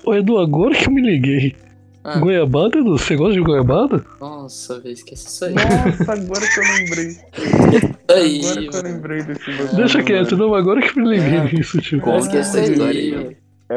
[0.04, 1.54] Ô Edu, agora que eu me liguei.
[2.04, 2.18] Ah.
[2.18, 2.98] Goiabada, Edu?
[2.98, 4.04] Você gosta de goiabada?
[4.20, 5.54] Nossa, velho, esquece isso aí.
[5.54, 7.06] Nossa, agora que eu lembrei.
[7.06, 8.94] Isso aí, Agora que eu mano.
[8.94, 9.76] lembrei desse bagulho.
[9.76, 11.52] Deixa quieto, não, agora que eu me liguei É.
[11.52, 12.00] nisso, tio.
[12.00, 13.10] Conta Esquece essa história aí.
[13.12, 13.36] velho.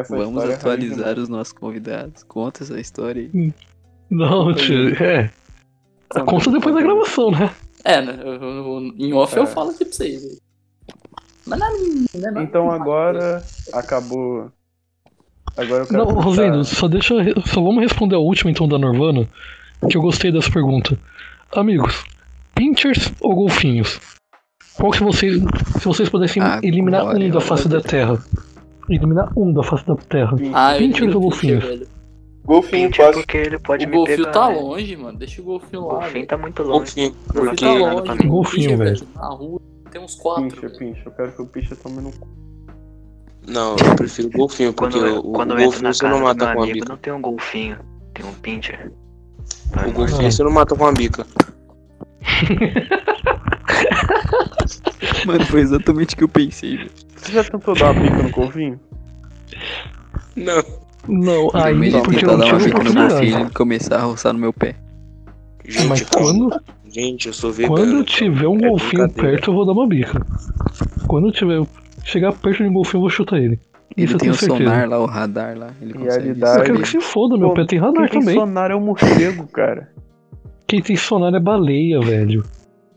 [0.09, 2.23] Vamos história é atualizar raiz, os nossos convidados.
[2.23, 3.53] Conta essa história aí.
[4.09, 5.31] Não, tio, é.
[6.25, 7.51] Conta depois da gravação, né?
[7.83, 8.19] É, né?
[8.23, 9.39] eu- eu- em off É.
[9.39, 10.41] eu falo aqui pra vocês.
[11.47, 13.43] Então demais, agora
[13.73, 14.51] acabou.
[15.55, 16.05] Agora eu quero.
[16.05, 17.13] Não, Rosendo, só deixa.
[17.45, 19.27] Só vamos responder a última então da Norvana,
[19.89, 20.97] que eu gostei dessa pergunta.
[21.55, 22.03] Amigos,
[22.55, 23.99] pinchers ou golfinhos?
[24.75, 25.41] Qual que vocês.
[25.79, 28.21] Se vocês pudessem Agora eliminar um é da face da Terra.
[28.89, 30.35] Eliminar um da face da Terra.
[30.53, 31.87] Ah, eu Pincher digo ou Pincher, golfinho?
[32.43, 33.13] Golfinho, quase.
[33.13, 34.31] porque ele pode O me golfinho pegar.
[34.31, 34.55] tá né?
[34.59, 35.17] longe, mano.
[35.17, 35.93] Deixa o golfinho O lá.
[35.93, 36.27] golfinho velho.
[36.27, 36.79] tá muito longe.
[36.79, 37.07] Golfinho.
[37.07, 37.73] O golfinho Porque tá
[38.13, 38.27] longe.
[38.27, 39.07] Golfinho, velho.
[39.15, 39.61] Na rua
[39.95, 40.43] tem uns quatro.
[40.43, 40.77] Pincha, velho.
[40.77, 41.01] pincha.
[41.05, 42.27] Eu quero que o pincha tome no cu.
[43.47, 46.63] Não, eu prefiro golfinho, porque Quando, o, o quando entro golfinho você não mata com
[46.63, 46.89] a bica.
[46.89, 47.77] não tem um golfinho,
[48.13, 48.91] tem um pincher.
[49.87, 51.25] O golfinho você não mata com a bica.
[55.25, 56.89] Mano, foi exatamente o que eu pensei.
[57.15, 58.79] Você já tentou dar uma bica no golfinho?
[60.35, 60.63] Não.
[61.07, 64.51] Não, Aí, eu dar não uma bica no golfinho e começar a roçar no meu
[64.51, 64.75] pé.
[65.63, 66.49] Gente, Mas quando,
[66.95, 67.75] Gente, eu sou vegano.
[67.75, 70.17] quando eu então tiver um é golfinho perto, eu vou dar uma bica.
[71.09, 71.61] Quando tiver.
[72.05, 73.59] Chegar perto de um golfinho, eu vou chutar ele.
[73.97, 74.63] Ele Isso eu tem tenho o certeza.
[74.69, 75.73] sonar lá, o radar lá.
[75.81, 76.29] Ele consegue.
[76.29, 78.35] Eu quero que se foda, meu Pô, pé tem radar Quem tem também.
[78.35, 79.89] sonar é o morcego, cara.
[80.65, 82.45] Quem tem sonar é baleia, velho.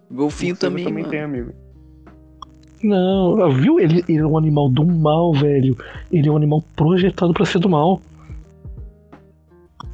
[0.08, 1.10] Golfinho também, também mano.
[1.10, 1.52] tem, amigo.
[2.80, 3.80] Não, ah, viu?
[3.80, 5.76] Ele, ele é um animal do mal, velho.
[6.12, 8.00] Ele é um animal projetado pra ser do mal.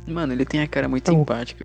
[0.06, 1.64] Mano, ele tem a cara muito Então- simpática.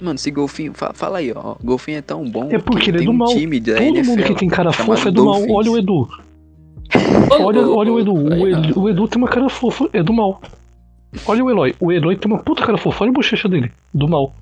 [0.00, 1.54] Mano, esse golfinho, fa- fala aí, ó.
[1.62, 2.48] Golfinho é tão bom.
[2.50, 3.28] É porque que ele é do um mal.
[3.28, 5.42] time da Todo NFL mundo que tem cara fofa é do mal.
[5.48, 6.08] Olha o Edu.
[7.40, 8.14] Olha, olha o Edu.
[8.14, 10.40] O Edu, o Edu tem uma cara fofa, é do mal.
[11.26, 11.74] Olha o Eloy.
[11.80, 13.02] O Eloy tem uma puta cara fofa.
[13.04, 13.72] Olha a bochecha dele.
[13.92, 14.34] Do mal.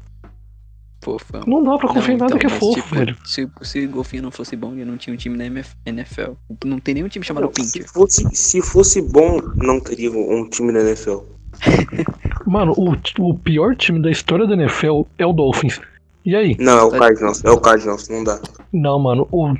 [1.02, 1.42] Fofão.
[1.46, 3.16] Não dá pra confiar em nada então, que é mas, fofo, tipo, velho.
[3.24, 6.32] Se, se o golfinho não fosse bom, ele não tinha um time na NFL.
[6.64, 7.90] Não tem nenhum time chamado Não, se, Pincher.
[7.92, 11.18] fosse, se fosse bom, não teria um time na NFL.
[12.46, 15.80] Mano, o, o pior time da história da NFL é o Dolphins.
[16.24, 16.56] E aí?
[16.58, 17.44] Não, é o Cardinals.
[17.44, 18.40] É o Cardinals, não dá.
[18.72, 19.54] Não, mano, o,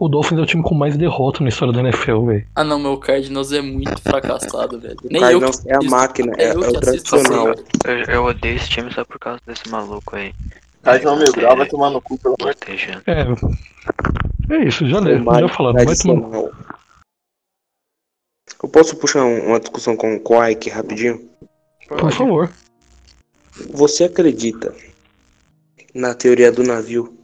[0.00, 2.46] o Dolphins é o time com mais derrota na história da NFL, velho.
[2.54, 4.96] Ah não, meu Cardinals é muito fracassado, velho.
[5.04, 7.48] O Nem eu Cardinals é a máquina, é, É é eu o tradicional.
[7.84, 10.32] Eu, eu odeio esse time só por causa desse maluco aí.
[10.82, 13.02] Cardinal Você Grau vai tomar no cu, pelo amor de Protejando.
[13.06, 13.26] É.
[14.48, 15.48] É isso, já, lê, já falaram.
[15.48, 15.84] Vai tomar.
[15.84, 16.50] tradicional.
[18.62, 21.28] Eu posso puxar um- uma discussão com o Ike rapidinho?
[21.88, 22.50] Por favor.
[23.70, 24.74] Você acredita
[25.94, 27.16] na teoria do navio?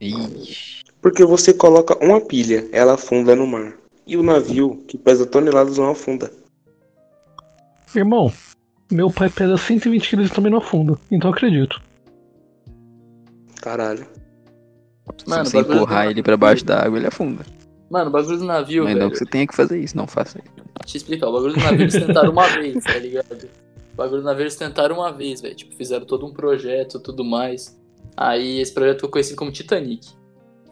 [0.00, 0.84] Ixi.
[1.00, 3.74] Porque você coloca uma pilha, ela afunda no mar.
[4.06, 6.32] E o navio, que pesa toneladas, não afunda.
[7.94, 8.32] Irmão,
[8.90, 10.98] meu pai pesa 120 quilos e também não afunda.
[11.10, 11.80] Então eu acredito.
[13.60, 14.06] Caralho.
[15.26, 17.44] Mano, Se você empurrar ele pra baixo da água, ele afunda.
[17.90, 19.04] Mano, o bagulho do navio, Mas velho.
[19.04, 20.65] não que você tenha que fazer isso, não faça isso.
[20.84, 23.48] Deixa eu explicar, o bagulho do navio eles tentaram uma vez, tá ligado?
[23.92, 25.54] O bagulho do navio eles tentaram uma vez, velho.
[25.54, 27.78] Tipo, fizeram todo um projeto tudo mais.
[28.16, 30.08] Aí esse projeto ficou conhecido como Titanic.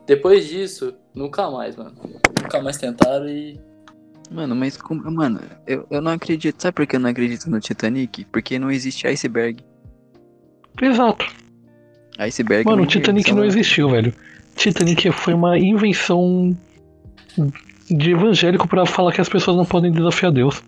[0.06, 1.94] Depois disso, nunca mais, mano.
[2.42, 3.58] Nunca mais tentaram e.
[4.30, 5.10] Mano, mas como.
[5.10, 6.60] Mano, eu, eu não acredito.
[6.60, 8.24] Sabe por que eu não acredito no Titanic?
[8.26, 9.64] Porque não existe iceberg.
[10.80, 11.24] Exato.
[12.18, 12.64] Iceberg.
[12.68, 14.14] Mano, o Titanic não existiu, velho.
[14.56, 16.56] Titanic foi uma invenção
[17.90, 20.62] de evangélico pra falar que as pessoas não podem desafiar Deus.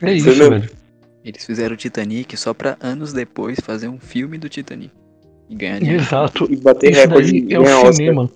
[0.00, 0.68] É Isso velho.
[1.24, 4.90] Eles fizeram o Titanic só pra anos depois fazer um filme do Titanic.
[5.48, 6.02] E ganhar dinheiro.
[6.02, 6.46] Exato.
[6.50, 7.92] E bater Isso recorde é o Oscar.
[7.94, 8.30] cinema.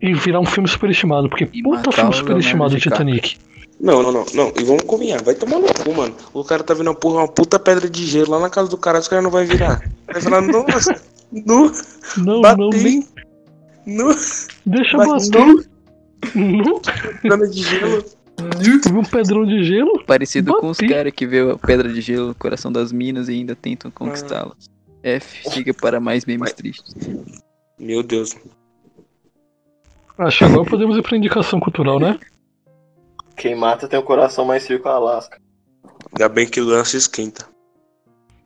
[0.00, 3.36] E virar um filme superestimado, porque E puta filme o superestimado Leonardo Titanic.
[3.80, 4.52] Não, não, não, não.
[4.58, 6.14] E vamos combinar, vai tomar no cu, mano.
[6.32, 8.76] O cara tá vendo uma porra, uma puta pedra de gelo lá na casa do
[8.78, 9.82] cara, os caras não vai virar.
[10.06, 10.94] Vai falar, nossa,
[11.32, 11.72] nu,
[12.18, 12.58] Não, Bati.
[12.60, 13.06] não, nem.
[13.86, 14.14] nu,
[14.64, 15.66] Deixa bater.
[16.34, 16.80] Nu,
[17.50, 18.04] de gelo.
[18.92, 20.04] Um pedrão de gelo.
[20.04, 20.92] Parecido com os Bati.
[20.92, 24.68] caras que vê a pedra de gelo no coração das minas e ainda tentam conquistá-las.
[25.02, 26.94] F, siga para mais memes tristes.
[27.78, 28.34] Meu Deus.
[30.18, 32.18] Acho que agora podemos ir pra indicação cultural, né?
[33.36, 35.38] Quem mata tem o coração mais frio que o Alasca.
[36.12, 37.46] Ainda bem que o lance esquenta.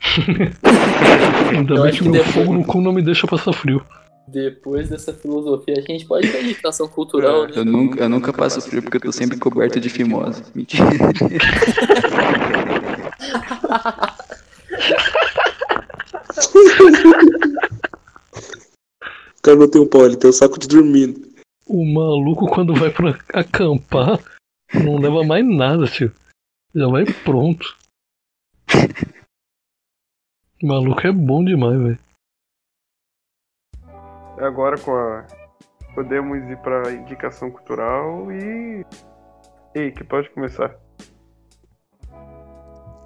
[1.53, 3.83] Ainda Eu bem que que meu depois- fogo no cu não me deixa passar frio.
[4.29, 7.53] Depois dessa filosofia, a gente pode ter indicação cultural, né?
[7.57, 10.45] Eu nunca, eu nunca passo frio porque eu tô sempre coberto de fimose.
[10.55, 10.85] Mentira.
[19.37, 21.29] O cara não tem um pau, ele tem um saco de dormindo.
[21.67, 24.21] O maluco, quando vai pra acampar,
[24.75, 26.13] não leva mais nada, tio.
[26.75, 27.77] Já vai pronto.
[30.63, 31.99] O maluco é bom demais, velho.
[34.41, 35.27] Agora com a.
[35.95, 38.85] Podemos ir pra indicação cultural e.
[39.75, 40.75] Ei, que pode começar.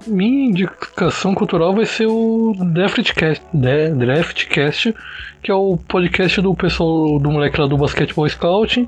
[0.07, 4.95] Minha indicação cultural vai ser o Draftcast, né, Draftcast,
[5.43, 8.87] que é o podcast do pessoal do moleque lá do Basketball Scout,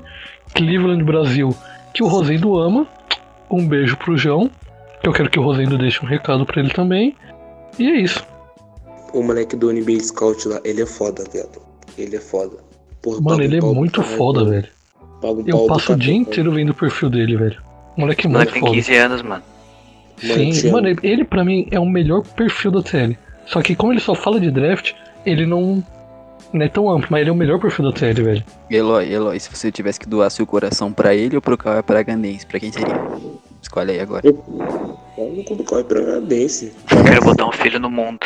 [0.53, 1.55] Cleveland, Brasil,
[1.91, 2.87] que o Rosendo ama.
[3.49, 4.51] Um beijo pro João,
[5.01, 7.15] que eu quero que o Rosendo deixe um recado pra ele também.
[7.79, 8.23] E é isso.
[9.11, 11.66] O moleque do NBA Scout lá, ele é foda, viado.
[11.97, 12.57] Ele é foda.
[13.01, 14.67] Porra, Mano, ele é muito foda, velho.
[15.45, 17.57] Eu passo o dia inteiro vendo o perfil dele, velho.
[17.95, 18.73] O moleque é O muito moleque tem foda.
[18.73, 19.43] 15 anos, mano.
[20.23, 23.17] Mano, eu Sim, mano, ele pra mim é o melhor perfil da TL.
[23.45, 24.93] Só que como ele só fala de draft,
[25.25, 25.83] ele não,
[26.51, 28.43] não é tão amplo, mas ele é o melhor perfil da TL, velho.
[28.69, 32.45] Eloy, Eloy, se você tivesse que doar seu coração pra ele ou pro Caio Braganense,
[32.45, 32.99] pra quem seria?
[33.61, 34.21] Escolhe aí agora.
[34.21, 36.73] Do Caio Bragadense.
[36.91, 38.19] Eu quero botar um filho no mundo.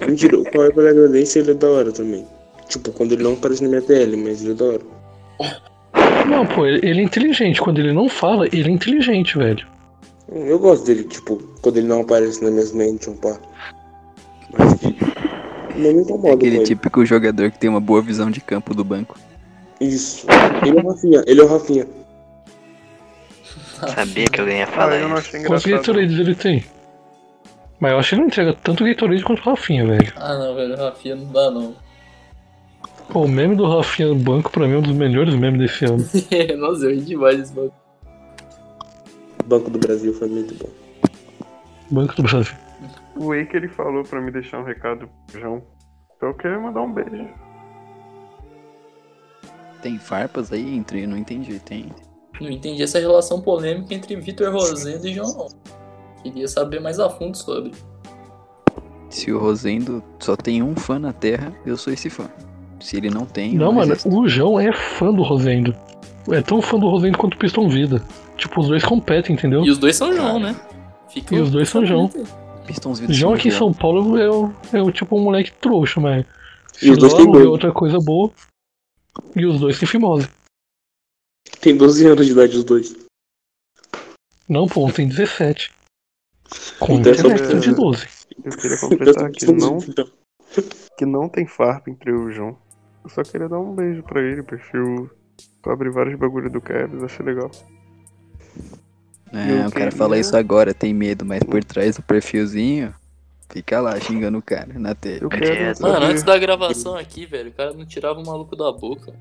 [0.00, 2.26] Mentira, o Caio Bragadense ele é da hora também.
[2.68, 4.80] Tipo, quando ele não aparece na minha TL, mas ele é da hora.
[6.26, 7.60] Não, pô, ele, é inteligente.
[7.60, 9.66] Quando ele não fala, ele é inteligente, velho.
[10.30, 13.38] Eu gosto dele, tipo, quando ele não aparece nas minhas mentes, um pá.
[14.58, 16.64] Mas não me incomoda com Aquele ele.
[16.64, 19.16] típico jogador que tem uma boa visão de campo do banco.
[19.80, 20.26] Isso.
[20.66, 21.86] Ele é o Rafinha, ele é o Rafinha.
[23.94, 25.30] Sabia que alguém ia Ah, falar eu não isso.
[25.46, 25.64] Quantos.
[25.64, 26.64] Gatorades ele tem?
[27.80, 30.12] Mas eu acho que ele não entrega tanto Gatorade quanto o Rafinha, velho.
[30.16, 31.74] Ah não, velho, Rafinha não dá não.
[33.10, 35.84] Pô, o meme do Rafinha no banco pra mim é um dos melhores memes desse
[35.86, 35.96] ano.
[36.58, 37.72] Nossa, eu ri demais desse bagulho.
[39.40, 40.68] O Banco do Brasil foi muito bom.
[41.90, 42.54] Banco do Brasil.
[43.16, 45.62] O Wake ele falou pra me deixar um recado pro João.
[46.16, 47.26] Então eu queria mandar um beijo.
[49.80, 51.06] Tem farpas aí entre.
[51.06, 51.86] Não entendi, tem.
[52.38, 55.48] Não entendi essa relação polêmica entre Vitor Rosendo e João não.
[56.22, 57.72] Queria saber mais a fundo sobre.
[59.08, 62.28] Se o Rosendo só tem um fã na Terra, eu sou esse fã.
[62.80, 64.08] Se ele não tem, Não, mano, existo.
[64.08, 65.74] o João é fã do Rosendo.
[66.30, 68.02] É tão fã do Rosendo quanto o Piston Vida.
[68.36, 69.64] Tipo, os dois competem, entendeu?
[69.64, 70.54] E os dois são João, né?
[71.08, 72.08] Fica E os dois são João.
[72.66, 73.72] Pistons Vitor João aqui em João.
[73.72, 76.24] São Paulo é o, é o tipo um moleque trouxa, mas.
[76.82, 77.46] E os dois têm dois.
[77.46, 78.30] outra coisa boa.
[79.34, 80.28] E os dois têm fimose.
[81.60, 82.94] Tem 12 anos de idade os dois.
[84.48, 85.72] Não, pô, um tem 17.
[86.78, 88.06] Com Então é só- intelecto de 12.
[88.44, 89.78] Eu queria completar que não,
[90.96, 92.56] que não tem farpa entre o João.
[93.08, 95.10] Eu só queria dar um beijo pra ele, perfil.
[95.62, 97.50] Cobre vários bagulho do Kevin, achei legal.
[99.32, 102.94] É, Eu o cara queria- fala isso agora, tem medo, mas por trás do perfilzinho,
[103.48, 105.20] fica lá xingando o cara na tela.
[105.22, 105.46] Eu quero
[105.80, 109.14] Mano, saber- antes da gravação aqui, velho, o cara não tirava o maluco da boca.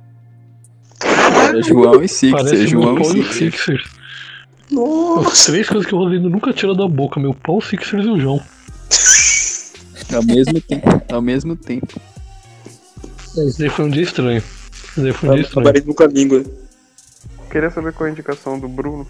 [1.01, 3.51] Era João e Sixer, João e o Sixer.
[3.51, 3.97] Sixers.
[5.31, 8.09] As três coisas que o Rosendo nunca tira da boca, meu pau, o Sixers e
[8.09, 8.41] o João.
[10.13, 11.99] Ao mesmo tempo, ao mesmo tempo.
[13.38, 14.38] Esse daí foi um dia estranho.
[14.38, 15.63] Esse daí foi um dia estranho.
[15.63, 16.67] Trabalhei no caminho, né?
[17.51, 19.07] Queria saber qual é a indicação do Bruno.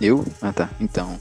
[0.00, 0.24] Eu?
[0.40, 1.18] Ah tá, então.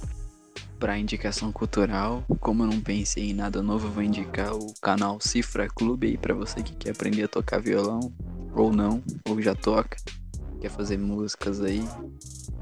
[0.79, 5.17] Pra indicação cultural, como eu não pensei em nada novo, eu vou indicar o canal
[5.21, 8.11] Cifra Clube aí pra você que quer aprender a tocar violão,
[8.53, 9.95] ou não, ou já toca,
[10.63, 11.83] quer fazer músicas aí.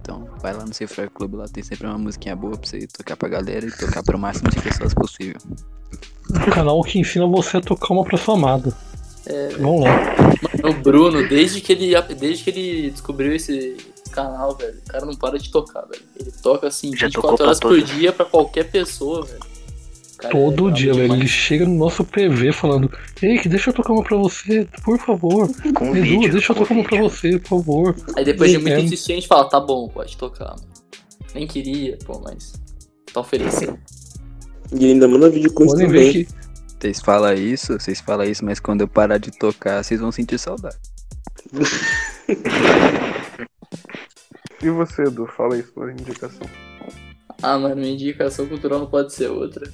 [0.02, 3.16] Então, vai lá no Cifra Clube, lá tem sempre uma musiquinha boa pra você tocar
[3.16, 5.40] pra galera e tocar pro máximo de pessoas possível.
[6.32, 8.76] Um canal que ensina você a tocar uma pra sua amada.
[9.28, 10.68] É, Vamos lá.
[10.68, 13.78] o Bruno, desde que ele, desde que ele descobriu esse
[14.12, 16.02] canal, velho, o cara não para de tocar, velho.
[16.20, 19.51] Ele toca assim Já 24 tocou pra horas por dia pra qualquer pessoa, velho.
[20.22, 21.16] Cara Todo é dia, velho.
[21.16, 22.92] Ele chega no nosso PV falando:
[23.22, 25.50] Ei, que deixa eu tocar uma pra você, por favor.
[25.74, 26.32] Com Edu, vídeo.
[26.32, 27.10] deixa eu tocar uma pra vídeo.
[27.10, 27.96] você, por favor.
[28.16, 30.72] Aí depois de muito a gente fala, tá bom, pode tocar, mano.
[31.34, 32.54] Nem queria, pô, mas
[33.12, 33.80] tá oferecendo.
[34.72, 36.34] E ainda manda vídeo com Podem ver instrumento.
[36.34, 40.12] que Vocês falam isso, vocês falam isso, mas quando eu parar de tocar, vocês vão
[40.12, 40.78] sentir saudade.
[44.64, 45.26] E você, Edu?
[45.26, 46.48] Fala isso por indicação.
[47.42, 49.72] Ah, mano, minha indicação cultural não pode ser outra.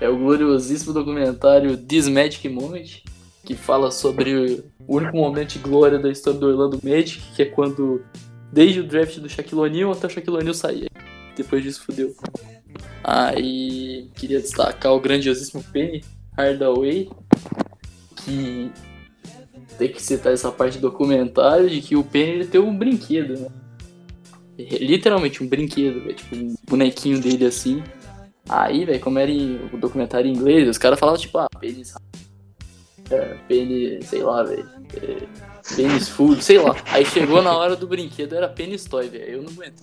[0.00, 3.02] É o gloriosíssimo documentário This Magic Moment,
[3.44, 7.46] que fala sobre o único momento de glória da história do Orlando Magic, que é
[7.46, 8.04] quando,
[8.52, 10.90] desde o draft do Shaquille O'Neal até o Shaquille O'Neal sair.
[11.36, 12.14] Depois disso, fudeu.
[13.02, 16.02] Aí, queria destacar o grandiosíssimo Penny
[16.36, 17.08] Hardaway,
[18.16, 18.70] que
[19.78, 23.38] tem que citar essa parte do documentário de que o Penny ele tem um brinquedo,
[23.38, 23.48] né?
[24.58, 26.14] É, Literalmente um brinquedo, velho.
[26.14, 27.82] Tipo, um bonequinho dele assim.
[28.48, 31.94] Aí, velho, como era em, o documentário em inglês, os caras falavam tipo, ah, pênis.
[33.10, 34.68] É, pênis, sei lá, velho.
[34.94, 35.26] É,
[35.74, 36.76] pênis food, sei lá.
[36.86, 39.24] Aí chegou na hora do brinquedo, era pênis toy, velho.
[39.24, 39.82] Eu não aguento.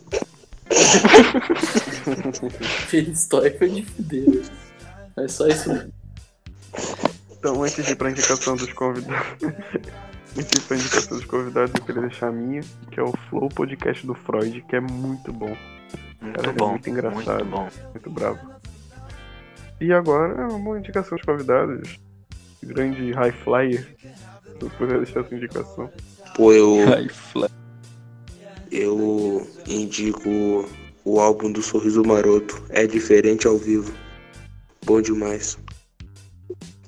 [2.89, 4.29] Prehistória foi de fuder.
[4.29, 4.43] velho.
[5.17, 5.93] É só isso mesmo.
[7.31, 9.43] Então, antes de ir pra indicação dos convidados.
[10.37, 13.13] antes de ir pra indicação dos convidados, eu queria deixar a minha, que é o
[13.29, 15.55] Flow Podcast do Freud, que é muito bom.
[16.23, 16.69] Muito Cara, é bom.
[16.71, 17.45] muito engraçado.
[17.45, 17.69] Muito bom.
[17.93, 18.39] Muito bravo.
[19.81, 21.99] E agora, uma indicação dos convidados.
[22.63, 23.95] Grande High Flyer.
[24.57, 25.91] Se eu puder deixar essa indicação.
[26.35, 27.49] Pô, eu, Ai, fla-
[28.71, 30.29] eu indico
[31.03, 32.63] o álbum do Sorriso Maroto.
[32.69, 33.91] É diferente ao vivo.
[34.85, 35.57] Bom demais.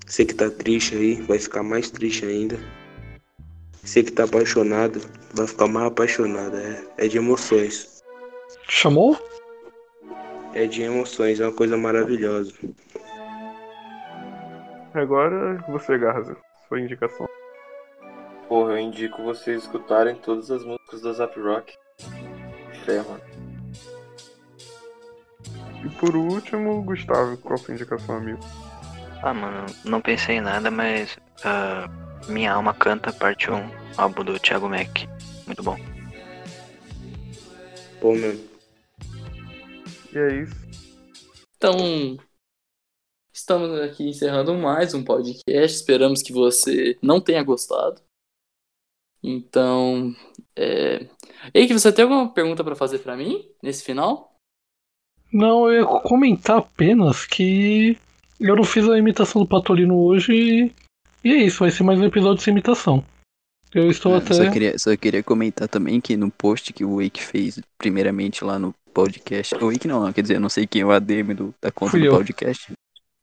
[0.05, 2.57] Você que tá triste aí, vai ficar mais triste ainda.
[3.83, 5.01] Você que tá apaixonado,
[5.33, 6.55] vai ficar mais apaixonado.
[6.55, 7.94] É, é de emoções.
[8.67, 9.17] Chamou?
[10.53, 12.53] É de emoções, é uma coisa maravilhosa.
[14.93, 16.37] Agora, você, Garza.
[16.67, 17.27] Sua indicação.
[18.47, 21.75] Porra, eu indico vocês escutarem todas as músicas do Zap Rock.
[22.85, 23.21] Fé, mano.
[25.83, 27.37] E por último, Gustavo.
[27.37, 28.39] Qual a sua indicação, amigo?
[29.21, 31.17] Ah, mano, não pensei em nada, mas.
[31.43, 31.89] ah,
[32.27, 35.03] Minha Alma Canta, parte 1, álbum do Thiago Mac.
[35.45, 35.77] Muito bom.
[37.99, 38.54] Pô, mano.
[40.15, 40.55] E é isso.
[41.57, 42.17] Então,
[43.33, 45.75] estamos aqui encerrando mais um podcast.
[45.75, 48.01] Esperamos que você não tenha gostado.
[49.21, 50.15] Então,
[50.55, 51.09] é...
[51.53, 54.39] Ei, que você tem alguma pergunta pra fazer pra mim nesse final?
[55.33, 57.97] Não, eu ia comentar apenas que
[58.39, 60.71] eu não fiz a imitação do Patolino hoje e,
[61.25, 63.03] e é isso, vai ser mais um episódio sem imitação.
[63.75, 64.33] Eu estou É, até.
[64.33, 68.57] só, queria, só queria comentar também que no post que o Wake fez, primeiramente lá
[68.57, 69.53] no podcast.
[69.55, 71.91] O Wake não, quer dizer, eu não sei quem é o ADM do, da conta
[71.91, 72.15] Fui do eu.
[72.15, 72.71] podcast.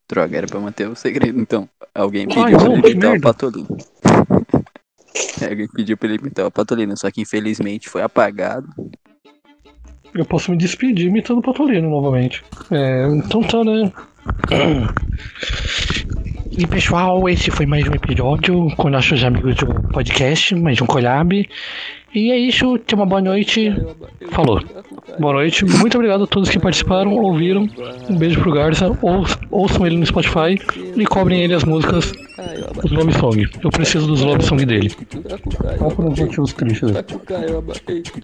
[0.06, 1.66] Droga, era pra manter o segredo, então.
[1.94, 3.20] Alguém Ai, pediu pra não, ele imitar o.
[3.22, 3.68] Patolino.
[5.48, 8.68] Alguém pediu pra ele imitar o Patolino, só que infelizmente foi apagado.
[10.14, 12.44] Eu posso me despedir imitando o Patolino novamente.
[12.70, 13.90] É, então tá, né?
[16.54, 21.48] E pessoal, esse foi mais um episódio com nossos amigos do podcast, mais um collab.
[22.14, 23.72] E é isso, tenha uma boa noite.
[24.32, 24.60] Falou.
[25.18, 27.66] Boa noite, muito obrigado a todos que participaram, ouviram.
[28.08, 30.58] Um beijo pro Garza, ouçam, ouçam ele no Spotify
[30.94, 32.12] e cobrem ele as músicas
[32.82, 33.50] dos Love Song.
[33.62, 34.90] Eu preciso dos Love Song dele.
[35.78, 36.90] Só por uns motivos tristes.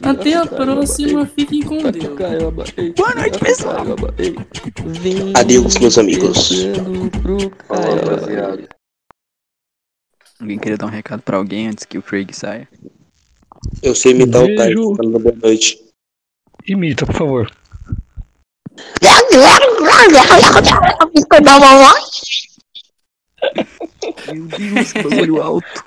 [0.03, 2.15] Até a próxima, fiquem com Deus.
[2.95, 3.87] Boa noite, pessoal!
[5.35, 6.69] Adeus, meus amigos.
[10.41, 12.69] Alguém queria dar um recado pra alguém antes que o Craig saia?
[13.83, 14.63] Eu sei imitar o Beijo.
[14.65, 15.85] Tyson falando boa noite.
[16.67, 17.51] Imita, por favor.
[24.33, 25.85] Meu Deus, que bagulho alto.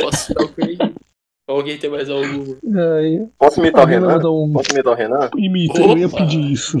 [0.00, 0.78] Posso tirar o Craig?
[1.46, 2.56] Alguém tem mais algum?
[2.76, 4.18] Ai, Posso imitar o Renan?
[4.18, 4.52] dar um...
[4.52, 5.30] Posso imitar o Renan?
[5.36, 6.18] Imita, eu ia Opa.
[6.18, 6.78] pedir isso.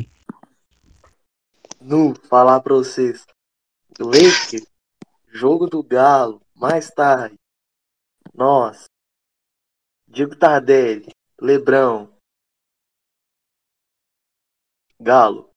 [1.80, 3.24] Nu, falar pra vocês.
[3.98, 4.62] Lake,
[5.32, 7.34] jogo do Galo, mais tarde.
[8.42, 8.84] Nossa.
[10.06, 11.08] Diego Tardelli,
[11.40, 12.08] Lebrão.
[15.00, 15.50] Galo,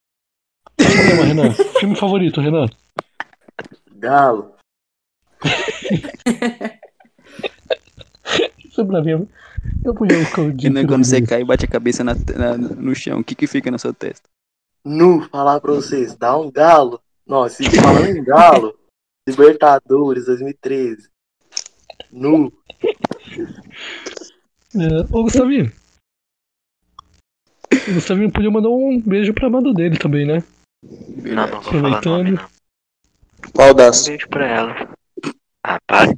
[0.79, 1.53] Cinema, Renan.
[1.79, 2.65] Filme favorito, Renan.
[3.97, 4.55] Galo.
[8.63, 9.27] Isso é pra mim.
[9.83, 12.57] Eu podia ficar o dia Renan, quando você cai e bate a cabeça na, na-
[12.57, 14.27] no chão, o que que fica na sua testa?
[14.83, 16.99] Nu, falar pra vocês, dá um galo.
[17.25, 18.77] Nossa, e falando em galo,
[19.27, 21.09] Libertadores 2013.
[22.11, 22.51] Nu,
[24.73, 25.71] É, ô, Gustavinho.
[27.89, 30.43] O Gustavinho podia mandar um beijo pra amada dele também, né?
[30.83, 32.17] Não, não vou falar Aproveitando.
[32.17, 32.45] nome, não.
[33.53, 34.07] Qual Um das?
[34.07, 34.89] beijo pra ela.
[35.63, 36.13] Ah, para.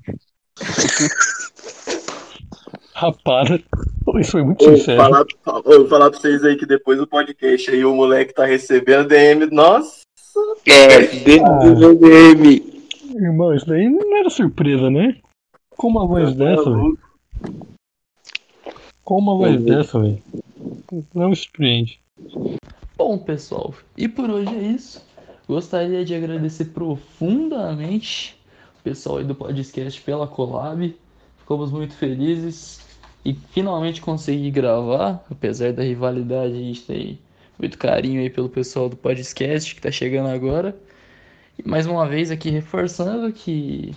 [2.95, 3.49] Rapaz,
[4.19, 4.97] isso foi muito Ô, sincero.
[5.01, 5.25] falar,
[5.65, 9.47] ô, falar pra vocês aí que depois do podcast aí o moleque tá recebendo DM.
[9.47, 10.01] Nossa,
[10.67, 12.71] É, DDM.
[13.15, 15.17] Irmão, isso daí não era surpresa, né?
[15.77, 16.97] Com uma voz dessa, velho.
[19.03, 19.65] Com uma voz Uhum.
[19.65, 20.23] dessa, velho.
[21.13, 21.99] Não me surpreende.
[22.97, 25.03] Bom, pessoal, e por hoje é isso.
[25.47, 28.37] Gostaria de agradecer profundamente
[28.79, 30.95] o pessoal aí do podcast pela collab.
[31.39, 32.79] Ficamos muito felizes
[33.25, 37.19] e finalmente consegui gravar, apesar da rivalidade, a gente tem
[37.59, 40.75] muito carinho aí pelo pessoal do podcast que tá chegando agora.
[41.57, 43.93] E mais uma vez aqui reforçando que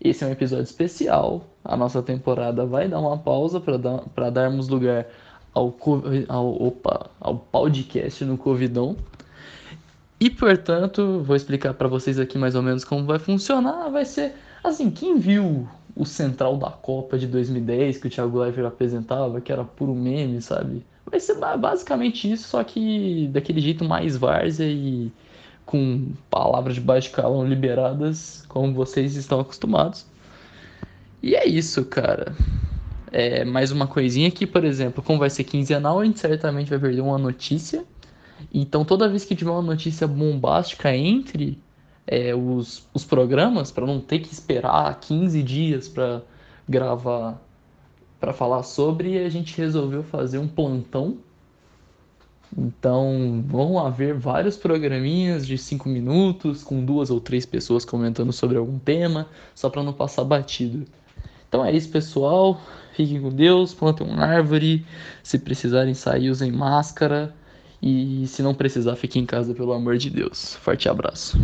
[0.00, 1.44] esse é um episódio especial.
[1.64, 5.06] A nossa temporada vai dar uma pausa para dar, darmos lugar
[5.52, 5.76] ao,
[6.28, 8.96] ao, opa, ao podcast no Covidão.
[10.20, 13.88] E portanto, vou explicar para vocês aqui mais ou menos como vai funcionar.
[13.90, 18.66] Vai ser assim, quem viu o Central da Copa de 2010 que o Thiago Leifert
[18.66, 20.84] apresentava, que era puro meme, sabe?
[21.04, 25.10] Vai ser basicamente isso, só que daquele jeito mais várzea e
[25.68, 30.06] com palavras de baixo calão liberadas, como vocês estão acostumados.
[31.22, 32.34] E é isso, cara.
[33.12, 36.78] É mais uma coisinha que, por exemplo, como vai ser quinzenal, a gente certamente vai
[36.78, 37.84] perder uma notícia.
[38.52, 41.58] Então, toda vez que tiver uma notícia bombástica entre
[42.06, 46.22] é, os, os programas, para não ter que esperar 15 dias para
[46.66, 47.38] gravar,
[48.18, 51.18] para falar sobre, a gente resolveu fazer um plantão.
[52.56, 58.56] Então, vão haver vários programinhas de 5 minutos, com duas ou três pessoas comentando sobre
[58.56, 60.86] algum tema, só para não passar batido.
[61.48, 62.60] Então é isso, pessoal.
[62.92, 64.84] Fiquem com Deus, plantem uma árvore.
[65.22, 67.34] Se precisarem sair, usem máscara.
[67.80, 70.56] E se não precisar, fiquem em casa, pelo amor de Deus.
[70.56, 71.38] Forte abraço.